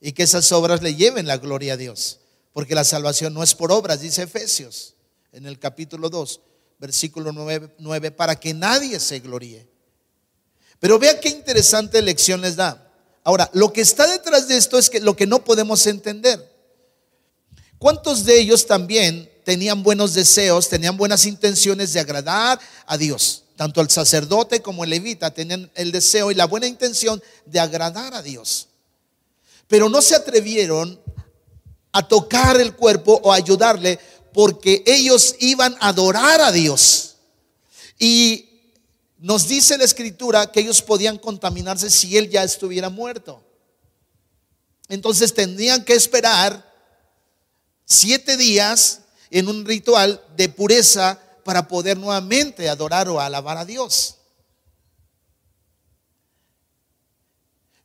Y 0.00 0.12
que 0.12 0.24
esas 0.24 0.50
obras 0.50 0.82
le 0.82 0.96
lleven 0.96 1.28
la 1.28 1.36
gloria 1.36 1.74
a 1.74 1.76
Dios. 1.76 2.18
Porque 2.52 2.74
la 2.74 2.82
salvación 2.82 3.32
no 3.32 3.44
es 3.44 3.54
por 3.54 3.70
obras, 3.70 4.00
dice 4.00 4.22
Efesios 4.22 4.94
en 5.30 5.46
el 5.46 5.60
capítulo 5.60 6.10
2 6.10 6.40
versículo 6.82 7.30
9, 7.78 8.10
para 8.10 8.34
que 8.34 8.52
nadie 8.52 8.98
se 8.98 9.20
gloríe. 9.20 9.68
Pero 10.80 10.98
vea 10.98 11.20
qué 11.20 11.28
interesante 11.28 12.02
lección 12.02 12.40
les 12.40 12.56
da. 12.56 12.92
Ahora, 13.22 13.48
lo 13.52 13.72
que 13.72 13.82
está 13.82 14.04
detrás 14.08 14.48
de 14.48 14.56
esto 14.56 14.76
es 14.76 14.90
que 14.90 14.98
lo 14.98 15.14
que 15.14 15.24
no 15.24 15.44
podemos 15.44 15.86
entender. 15.86 16.44
¿Cuántos 17.78 18.24
de 18.24 18.40
ellos 18.40 18.66
también 18.66 19.30
tenían 19.44 19.84
buenos 19.84 20.12
deseos, 20.14 20.68
tenían 20.68 20.96
buenas 20.96 21.24
intenciones 21.24 21.92
de 21.92 22.00
agradar 22.00 22.58
a 22.84 22.98
Dios? 22.98 23.44
Tanto 23.54 23.80
el 23.80 23.88
sacerdote 23.88 24.60
como 24.60 24.82
el 24.82 24.90
levita 24.90 25.32
tenían 25.32 25.70
el 25.76 25.92
deseo 25.92 26.32
y 26.32 26.34
la 26.34 26.46
buena 26.46 26.66
intención 26.66 27.22
de 27.46 27.60
agradar 27.60 28.12
a 28.12 28.22
Dios. 28.22 28.66
Pero 29.68 29.88
no 29.88 30.02
se 30.02 30.16
atrevieron 30.16 31.00
a 31.92 32.08
tocar 32.08 32.60
el 32.60 32.74
cuerpo 32.74 33.20
o 33.22 33.32
ayudarle 33.32 34.00
porque 34.32 34.82
ellos 34.86 35.36
iban 35.40 35.76
a 35.80 35.88
adorar 35.88 36.40
a 36.40 36.52
Dios. 36.52 37.16
Y 37.98 38.48
nos 39.18 39.46
dice 39.46 39.78
la 39.78 39.84
escritura 39.84 40.50
que 40.50 40.60
ellos 40.60 40.82
podían 40.82 41.18
contaminarse 41.18 41.90
si 41.90 42.16
él 42.16 42.28
ya 42.28 42.42
estuviera 42.42 42.88
muerto. 42.88 43.44
Entonces 44.88 45.32
tendrían 45.32 45.84
que 45.84 45.94
esperar 45.94 46.70
siete 47.84 48.36
días 48.36 49.02
en 49.30 49.48
un 49.48 49.64
ritual 49.64 50.22
de 50.36 50.48
pureza 50.48 51.20
para 51.44 51.68
poder 51.68 51.96
nuevamente 51.96 52.68
adorar 52.68 53.08
o 53.08 53.20
alabar 53.20 53.58
a 53.58 53.64
Dios. 53.64 54.16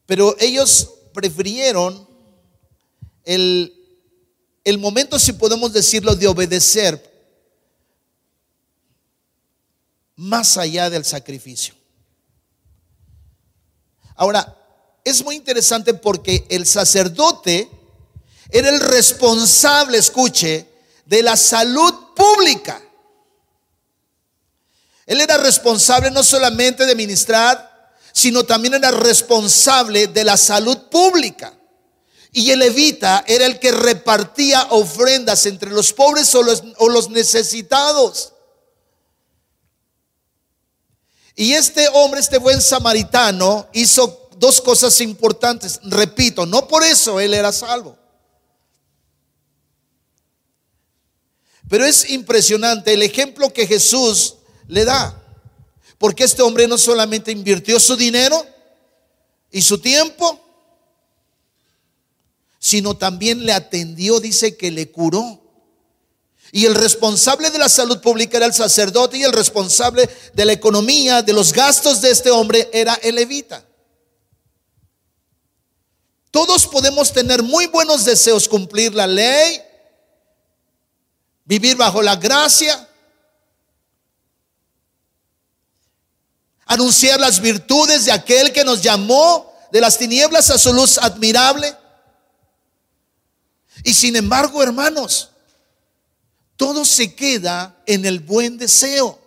Pero 0.06 0.36
ellos 0.40 0.94
prefirieron 1.14 2.08
el 3.26 3.77
el 4.70 4.78
momento, 4.78 5.18
si 5.18 5.32
podemos 5.32 5.72
decirlo, 5.72 6.16
de 6.16 6.28
obedecer 6.28 7.02
más 10.16 10.58
allá 10.58 10.90
del 10.90 11.06
sacrificio. 11.06 11.74
Ahora, 14.16 14.58
es 15.06 15.24
muy 15.24 15.36
interesante 15.36 15.94
porque 15.94 16.46
el 16.50 16.66
sacerdote 16.66 17.70
era 18.50 18.70
el 18.70 18.82
responsable, 18.82 19.98
escuche, 19.98 20.68
de 21.06 21.24
la 21.24 21.38
salud 21.38 21.94
pública 22.14 22.82
Él 25.06 25.22
era 25.22 25.38
responsable 25.38 26.12
no 26.12 26.22
solamente 26.22 26.86
de 26.86 26.94
ministrar, 26.94 27.96
sino 28.12 28.44
también 28.44 28.74
era 28.74 28.92
responsable 28.92 30.08
de 30.08 30.26
la 30.26 30.36
salud 30.36 30.78
pública. 30.92 31.57
Y 32.38 32.52
el 32.52 32.60
levita 32.60 33.24
era 33.26 33.48
el 33.48 33.58
que 33.58 33.72
repartía 33.72 34.68
ofrendas 34.70 35.48
entre 35.48 35.72
los 35.72 35.92
pobres 35.92 36.36
o 36.36 36.44
los, 36.44 36.62
o 36.78 36.88
los 36.88 37.10
necesitados. 37.10 38.32
Y 41.36 41.54
este 41.54 41.90
hombre, 41.94 42.20
este 42.20 42.38
buen 42.38 42.62
samaritano, 42.62 43.68
hizo 43.74 44.30
dos 44.38 44.62
cosas 44.62 45.02
importantes. 45.02 45.80
Repito, 45.82 46.46
no 46.46 46.68
por 46.68 46.84
eso 46.84 47.20
él 47.20 47.34
era 47.34 47.52
salvo. 47.52 47.98
Pero 51.68 51.86
es 51.86 52.08
impresionante 52.12 52.94
el 52.94 53.02
ejemplo 53.02 53.52
que 53.52 53.66
Jesús 53.66 54.36
le 54.68 54.86
da. 54.86 55.20
Porque 55.98 56.24
este 56.24 56.44
hombre 56.44 56.68
no 56.68 56.78
solamente 56.78 57.32
invirtió 57.32 57.80
su 57.80 57.96
dinero 57.96 58.46
y 59.50 59.64
su 59.64 59.80
tiempo, 59.80 60.47
sino 62.68 62.98
también 62.98 63.46
le 63.46 63.54
atendió, 63.54 64.20
dice 64.20 64.58
que 64.58 64.72
le 64.72 64.92
curó. 64.92 65.42
Y 66.52 66.66
el 66.66 66.76
responsable 66.76 67.50
de 67.50 67.60
la 67.60 67.70
salud 67.70 68.02
pública 68.02 68.36
era 68.36 68.46
el 68.46 68.54
sacerdote 68.54 69.18
y 69.18 69.24
el 69.24 69.32
responsable 69.32 70.10
de 70.34 70.44
la 70.44 70.52
economía, 70.52 71.22
de 71.22 71.32
los 71.32 71.54
gastos 71.54 72.02
de 72.02 72.12
este 72.12 72.30
hombre 72.30 72.70
era 72.74 72.94
el 72.96 73.16
levita. 73.16 73.66
Todos 76.30 76.68
podemos 76.68 77.14
tener 77.14 77.42
muy 77.42 77.68
buenos 77.68 78.04
deseos, 78.04 78.50
cumplir 78.50 78.94
la 78.94 79.08
ley, 79.08 79.62
vivir 81.46 81.78
bajo 81.78 82.02
la 82.02 82.18
gracia, 82.18 82.86
anunciar 86.66 87.18
las 87.18 87.40
virtudes 87.40 88.04
de 88.04 88.12
aquel 88.12 88.52
que 88.52 88.66
nos 88.66 88.82
llamó 88.82 89.54
de 89.72 89.80
las 89.80 89.98
tinieblas 89.98 90.50
a 90.50 90.58
su 90.58 90.74
luz 90.74 90.98
admirable. 90.98 91.87
Y 93.84 93.94
sin 93.94 94.16
embargo, 94.16 94.62
hermanos, 94.62 95.32
todo 96.56 96.84
se 96.86 97.14
queda 97.14 97.76
en 97.86 98.06
el 98.06 98.20
buen 98.20 98.58
deseo. 98.58 99.20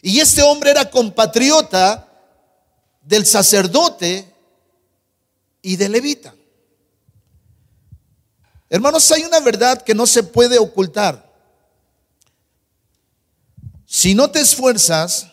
Y 0.00 0.20
este 0.20 0.42
hombre 0.42 0.70
era 0.70 0.90
compatriota 0.90 2.08
del 3.02 3.26
sacerdote 3.26 4.32
y 5.62 5.76
del 5.76 5.92
levita. 5.92 6.34
Hermanos, 8.70 9.10
hay 9.10 9.24
una 9.24 9.40
verdad 9.40 9.82
que 9.82 9.94
no 9.94 10.06
se 10.06 10.22
puede 10.22 10.58
ocultar. 10.58 11.26
Si 13.86 14.14
no 14.14 14.30
te 14.30 14.40
esfuerzas, 14.40 15.26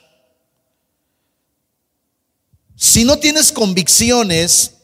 si 2.75 3.03
no 3.03 3.19
tienes 3.19 3.51
convicciones 3.51 4.74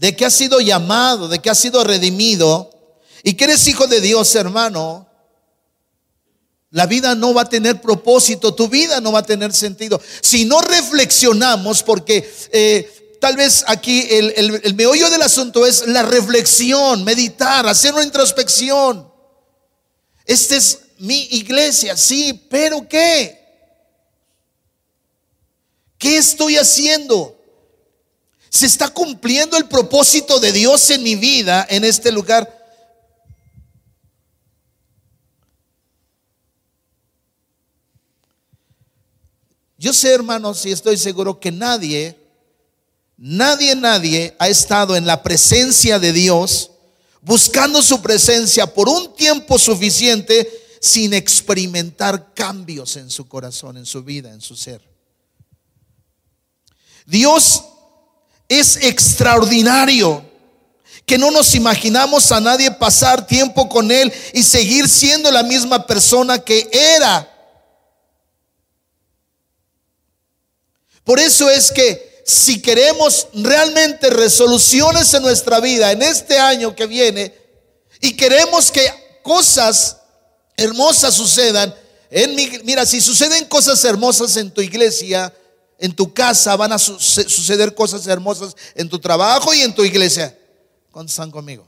de 0.00 0.16
que 0.16 0.24
has 0.24 0.32
sido 0.32 0.60
llamado, 0.62 1.28
de 1.28 1.40
que 1.40 1.50
has 1.50 1.58
sido 1.58 1.84
redimido 1.84 2.70
y 3.22 3.34
que 3.34 3.44
eres 3.44 3.68
hijo 3.68 3.86
de 3.86 4.00
Dios, 4.00 4.34
hermano, 4.34 5.06
la 6.70 6.86
vida 6.86 7.14
no 7.14 7.34
va 7.34 7.42
a 7.42 7.48
tener 7.50 7.82
propósito, 7.82 8.54
tu 8.54 8.66
vida 8.68 9.02
no 9.02 9.12
va 9.12 9.18
a 9.18 9.26
tener 9.26 9.52
sentido. 9.52 10.00
Si 10.22 10.46
no 10.46 10.62
reflexionamos, 10.62 11.82
porque 11.82 12.32
eh, 12.50 13.18
tal 13.20 13.36
vez 13.36 13.62
aquí 13.66 14.06
el, 14.08 14.62
el 14.62 14.74
meollo 14.74 15.10
del 15.10 15.20
asunto 15.20 15.66
es 15.66 15.86
la 15.86 16.02
reflexión, 16.02 17.04
meditar, 17.04 17.66
hacer 17.66 17.92
una 17.92 18.02
introspección. 18.02 19.06
Este 20.24 20.56
es 20.56 20.78
mi 20.96 21.24
iglesia, 21.32 21.94
sí, 21.94 22.46
pero 22.48 22.88
¿qué? 22.88 23.38
¿Qué 25.98 26.16
estoy 26.16 26.56
haciendo? 26.56 27.39
¿Se 28.50 28.66
está 28.66 28.88
cumpliendo 28.88 29.56
el 29.56 29.66
propósito 29.66 30.40
de 30.40 30.50
Dios 30.50 30.90
en 30.90 31.04
mi 31.04 31.14
vida, 31.14 31.64
en 31.70 31.84
este 31.84 32.10
lugar? 32.10 32.58
Yo 39.78 39.94
sé, 39.94 40.12
hermanos, 40.12 40.66
y 40.66 40.72
estoy 40.72 40.98
seguro 40.98 41.38
que 41.38 41.52
nadie, 41.52 42.18
nadie, 43.16 43.76
nadie 43.76 44.34
ha 44.40 44.48
estado 44.48 44.96
en 44.96 45.06
la 45.06 45.22
presencia 45.22 46.00
de 46.00 46.12
Dios, 46.12 46.72
buscando 47.22 47.80
su 47.82 48.02
presencia 48.02 48.66
por 48.66 48.88
un 48.88 49.14
tiempo 49.14 49.60
suficiente 49.60 50.50
sin 50.80 51.14
experimentar 51.14 52.34
cambios 52.34 52.96
en 52.96 53.10
su 53.10 53.28
corazón, 53.28 53.76
en 53.76 53.86
su 53.86 54.02
vida, 54.02 54.32
en 54.32 54.40
su 54.40 54.56
ser. 54.56 54.82
Dios 57.06 57.64
es 58.50 58.76
extraordinario, 58.82 60.28
que 61.06 61.16
no 61.16 61.30
nos 61.30 61.54
imaginamos 61.54 62.30
a 62.32 62.40
nadie 62.40 62.70
pasar 62.72 63.26
tiempo 63.26 63.68
con 63.68 63.90
Él 63.90 64.12
y 64.34 64.42
seguir 64.42 64.88
siendo 64.88 65.30
la 65.30 65.44
misma 65.44 65.86
persona 65.86 66.38
que 66.38 66.68
era. 66.72 67.26
Por 71.04 71.20
eso 71.20 71.48
es 71.48 71.70
que 71.70 72.22
si 72.26 72.60
queremos 72.60 73.28
realmente 73.34 74.10
resoluciones 74.10 75.14
en 75.14 75.22
nuestra 75.22 75.60
vida 75.60 75.92
en 75.92 76.02
este 76.02 76.38
año 76.38 76.74
que 76.74 76.86
viene 76.86 77.32
y 78.00 78.16
queremos 78.16 78.70
que 78.72 78.82
cosas 79.22 79.96
hermosas 80.56 81.14
sucedan, 81.14 81.72
en 82.10 82.34
mi, 82.34 82.50
mira, 82.64 82.84
si 82.84 83.00
suceden 83.00 83.44
cosas 83.44 83.84
hermosas 83.84 84.36
en 84.36 84.50
tu 84.50 84.60
iglesia, 84.60 85.32
en 85.80 85.96
tu 85.96 86.12
casa, 86.12 86.54
van 86.56 86.72
a 86.72 86.78
suceder 86.78 87.74
cosas 87.74 88.06
hermosas 88.06 88.54
en 88.74 88.88
tu 88.88 88.98
trabajo 88.98 89.52
y 89.54 89.60
en 89.60 89.74
tu 89.74 89.82
iglesia. 89.82 90.38
¿Cuántos 90.90 91.12
están 91.12 91.30
conmigo? 91.30 91.66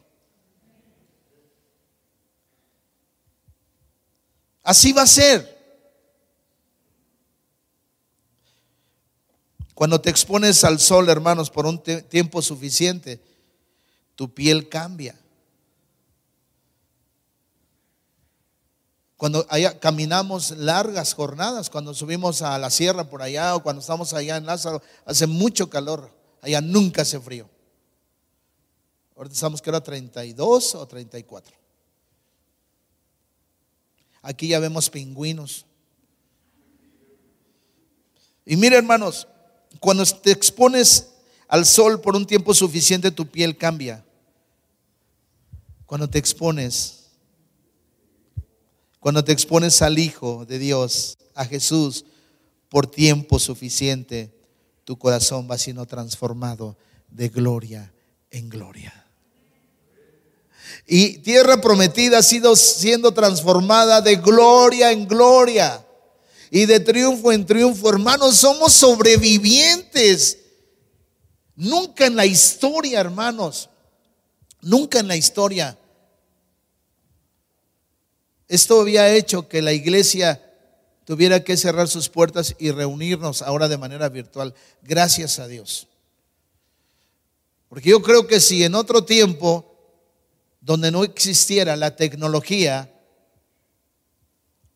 Así 4.63 4.93
va 4.93 5.03
a 5.03 5.07
ser. 5.07 5.53
Cuando 9.75 10.01
te 10.01 10.11
expones 10.11 10.63
al 10.63 10.79
sol, 10.79 11.09
hermanos, 11.09 11.51
por 11.51 11.65
un 11.67 11.83
tiempo 11.83 12.43
suficiente, 12.43 13.19
tu 14.15 14.33
piel 14.33 14.69
cambia. 14.69 15.19
Cuando 19.23 19.47
allá 19.51 19.79
caminamos 19.79 20.51
largas 20.51 21.15
jornadas, 21.15 21.71
cuando 21.71 21.95
subimos 21.95 22.43
a 22.43 22.59
la 22.59 22.71
sierra 22.71 23.09
por 23.09 23.23
allá 23.23 23.55
o 23.55 23.63
cuando 23.63 23.79
estamos 23.79 24.13
allá 24.15 24.37
en 24.37 24.47
Lázaro, 24.47 24.83
hace 25.05 25.29
mucho 25.29 25.71
calor. 25.71 26.11
Allá 26.41 26.61
nunca 26.61 27.03
hace 27.03 27.21
frío. 27.21 27.49
Ahorita 29.15 29.33
estamos 29.33 29.63
que 29.63 29.71
era 29.71 29.81
32 29.81 30.75
o 30.75 30.89
34. 30.89 31.57
Aquí 34.23 34.49
ya 34.49 34.59
vemos 34.59 34.91
pingüinos. 34.91 35.67
Y 38.45 38.57
mire, 38.57 38.77
hermanos, 38.77 39.29
cuando 39.79 40.05
te 40.05 40.33
expones 40.33 41.11
al 41.47 41.65
sol 41.65 42.01
por 42.01 42.17
un 42.17 42.27
tiempo 42.27 42.53
suficiente, 42.55 43.13
tu 43.13 43.29
piel 43.29 43.57
cambia. 43.57 44.05
Cuando 45.87 46.11
te 46.11 46.19
expones 46.19 47.02
cuando 49.03 49.25
te 49.25 49.33
expones 49.33 49.83
al 49.83 49.99
Hijo 49.99 50.47
de 50.47 50.61
Dios, 50.61 51.19
a 51.35 51.45
Jesús, 51.45 52.05
por 52.69 52.87
tiempo 52.87 53.41
suficiente, 53.41 54.33
tu 54.85 54.97
corazón 54.97 55.49
va 55.51 55.59
siendo 55.59 55.85
transformado 55.87 56.77
de 57.11 57.29
gloria 57.29 57.93
en 58.31 58.49
gloria. 58.49 59.05
Y 60.87 61.19
tierra 61.19 61.61
prometida 61.61 62.19
ha 62.19 62.23
sido 62.23 62.55
siendo 62.55 63.13
transformada 63.13 64.01
de 64.01 64.15
gloria 64.15 64.93
en 64.93 65.09
gloria 65.09 65.85
y 66.53 66.67
de 66.67 66.79
triunfo 66.79 67.33
en 67.33 67.45
triunfo. 67.45 67.89
Hermanos, 67.89 68.37
somos 68.37 68.73
sobrevivientes. 68.73 70.39
Nunca 71.57 72.07
en 72.07 72.15
la 72.15 72.25
historia, 72.25 73.01
hermanos, 73.01 73.69
nunca 74.61 75.01
en 75.01 75.09
la 75.09 75.17
historia 75.17 75.77
esto 78.53 78.83
había 78.83 79.15
hecho 79.15 79.49
que 79.49 79.63
la 79.63 79.73
iglesia 79.73 80.39
tuviera 81.07 81.43
que 81.43 81.57
cerrar 81.57 81.89
sus 81.89 82.11
puertas 82.11 82.55
y 82.59 82.71
reunirnos 82.71 83.41
ahora 83.41 83.67
de 83.67 83.79
manera 83.79 84.11
virtual. 84.11 84.55
Gracias 84.83 85.39
a 85.39 85.49
Dios. 85.49 85.89
Porque 87.71 87.89
yo 87.89 88.03
creo 88.03 88.27
que 88.27 88.41
si 88.41 88.63
en 88.63 88.75
otro 88.75 89.07
tiempo, 89.07 89.75
donde 90.61 90.91
no 90.91 91.03
existiera 91.03 91.77
la 91.77 91.97
tecnología, 91.97 92.93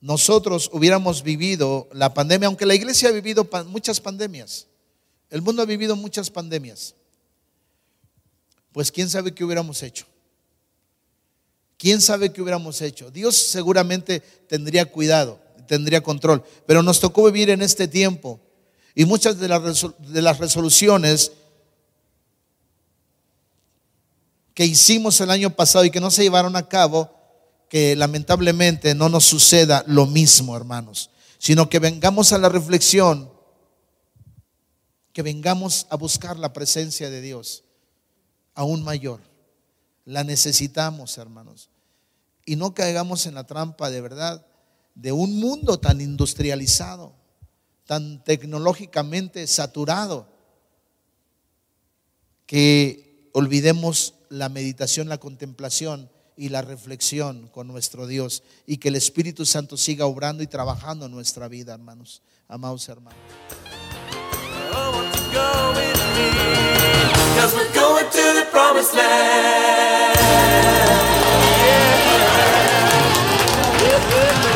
nosotros 0.00 0.70
hubiéramos 0.72 1.22
vivido 1.22 1.86
la 1.92 2.14
pandemia, 2.14 2.46
aunque 2.46 2.64
la 2.64 2.74
iglesia 2.74 3.10
ha 3.10 3.12
vivido 3.12 3.46
muchas 3.66 4.00
pandemias, 4.00 4.68
el 5.28 5.42
mundo 5.42 5.60
ha 5.60 5.66
vivido 5.66 5.96
muchas 5.96 6.30
pandemias, 6.30 6.94
pues 8.72 8.90
quién 8.90 9.10
sabe 9.10 9.34
qué 9.34 9.44
hubiéramos 9.44 9.82
hecho. 9.82 10.06
¿Quién 11.76 12.00
sabe 12.00 12.32
qué 12.32 12.42
hubiéramos 12.42 12.80
hecho? 12.82 13.10
Dios 13.10 13.36
seguramente 13.36 14.20
tendría 14.20 14.86
cuidado, 14.86 15.40
tendría 15.66 16.02
control, 16.02 16.44
pero 16.66 16.82
nos 16.82 17.00
tocó 17.00 17.24
vivir 17.24 17.50
en 17.50 17.62
este 17.62 17.88
tiempo 17.88 18.40
y 18.98 19.04
muchas 19.04 19.38
de 19.38 19.48
las, 19.48 20.38
resoluciones 20.38 21.32
que 24.54 24.64
hicimos 24.64 25.20
el 25.20 25.30
año 25.30 25.50
pasado 25.50 25.84
y 25.84 25.90
que 25.90 26.00
no 26.00 26.10
se 26.10 26.22
llevaron 26.22 26.56
a 26.56 26.66
cabo, 26.66 27.10
que 27.68 27.94
lamentablemente 27.94 28.94
no 28.94 29.10
nos 29.10 29.26
suceda 29.26 29.84
lo 29.86 30.06
mismo, 30.06 30.56
hermanos, 30.56 31.10
sino 31.36 31.68
que 31.68 31.78
vengamos 31.78 32.32
a 32.32 32.38
la 32.38 32.48
reflexión, 32.48 33.30
que 35.12 35.20
vengamos 35.20 35.86
a 35.90 35.96
buscar 35.96 36.38
la 36.38 36.54
presencia 36.54 37.10
de 37.10 37.20
Dios 37.20 37.64
aún 38.54 38.82
mayor. 38.82 39.20
La 40.06 40.24
necesitamos, 40.24 41.18
hermanos. 41.18 41.68
Y 42.46 42.56
no 42.56 42.72
caigamos 42.72 43.26
en 43.26 43.34
la 43.34 43.44
trampa 43.44 43.90
de 43.90 44.00
verdad 44.00 44.46
de 44.94 45.12
un 45.12 45.38
mundo 45.38 45.78
tan 45.78 46.00
industrializado, 46.00 47.14
tan 47.84 48.24
tecnológicamente 48.24 49.46
saturado, 49.46 50.26
que 52.46 53.30
olvidemos 53.32 54.14
la 54.30 54.48
meditación, 54.48 55.08
la 55.08 55.18
contemplación 55.18 56.08
y 56.36 56.48
la 56.48 56.62
reflexión 56.62 57.48
con 57.48 57.66
nuestro 57.66 58.06
Dios 58.06 58.42
y 58.66 58.78
que 58.78 58.88
el 58.88 58.96
Espíritu 58.96 59.44
Santo 59.44 59.76
siga 59.76 60.06
obrando 60.06 60.42
y 60.42 60.46
trabajando 60.46 61.06
en 61.06 61.12
nuestra 61.12 61.48
vida, 61.48 61.74
hermanos. 61.74 62.22
Amados 62.48 62.88
hermanos. 62.88 63.20
Cause 67.36 67.54
we're 67.54 67.72
going 67.74 68.04
to 68.10 68.34
the 68.34 68.46
promised 68.50 68.94
land. 68.94 70.18
Yeah. 73.82 74.10
Yeah. 74.10 74.55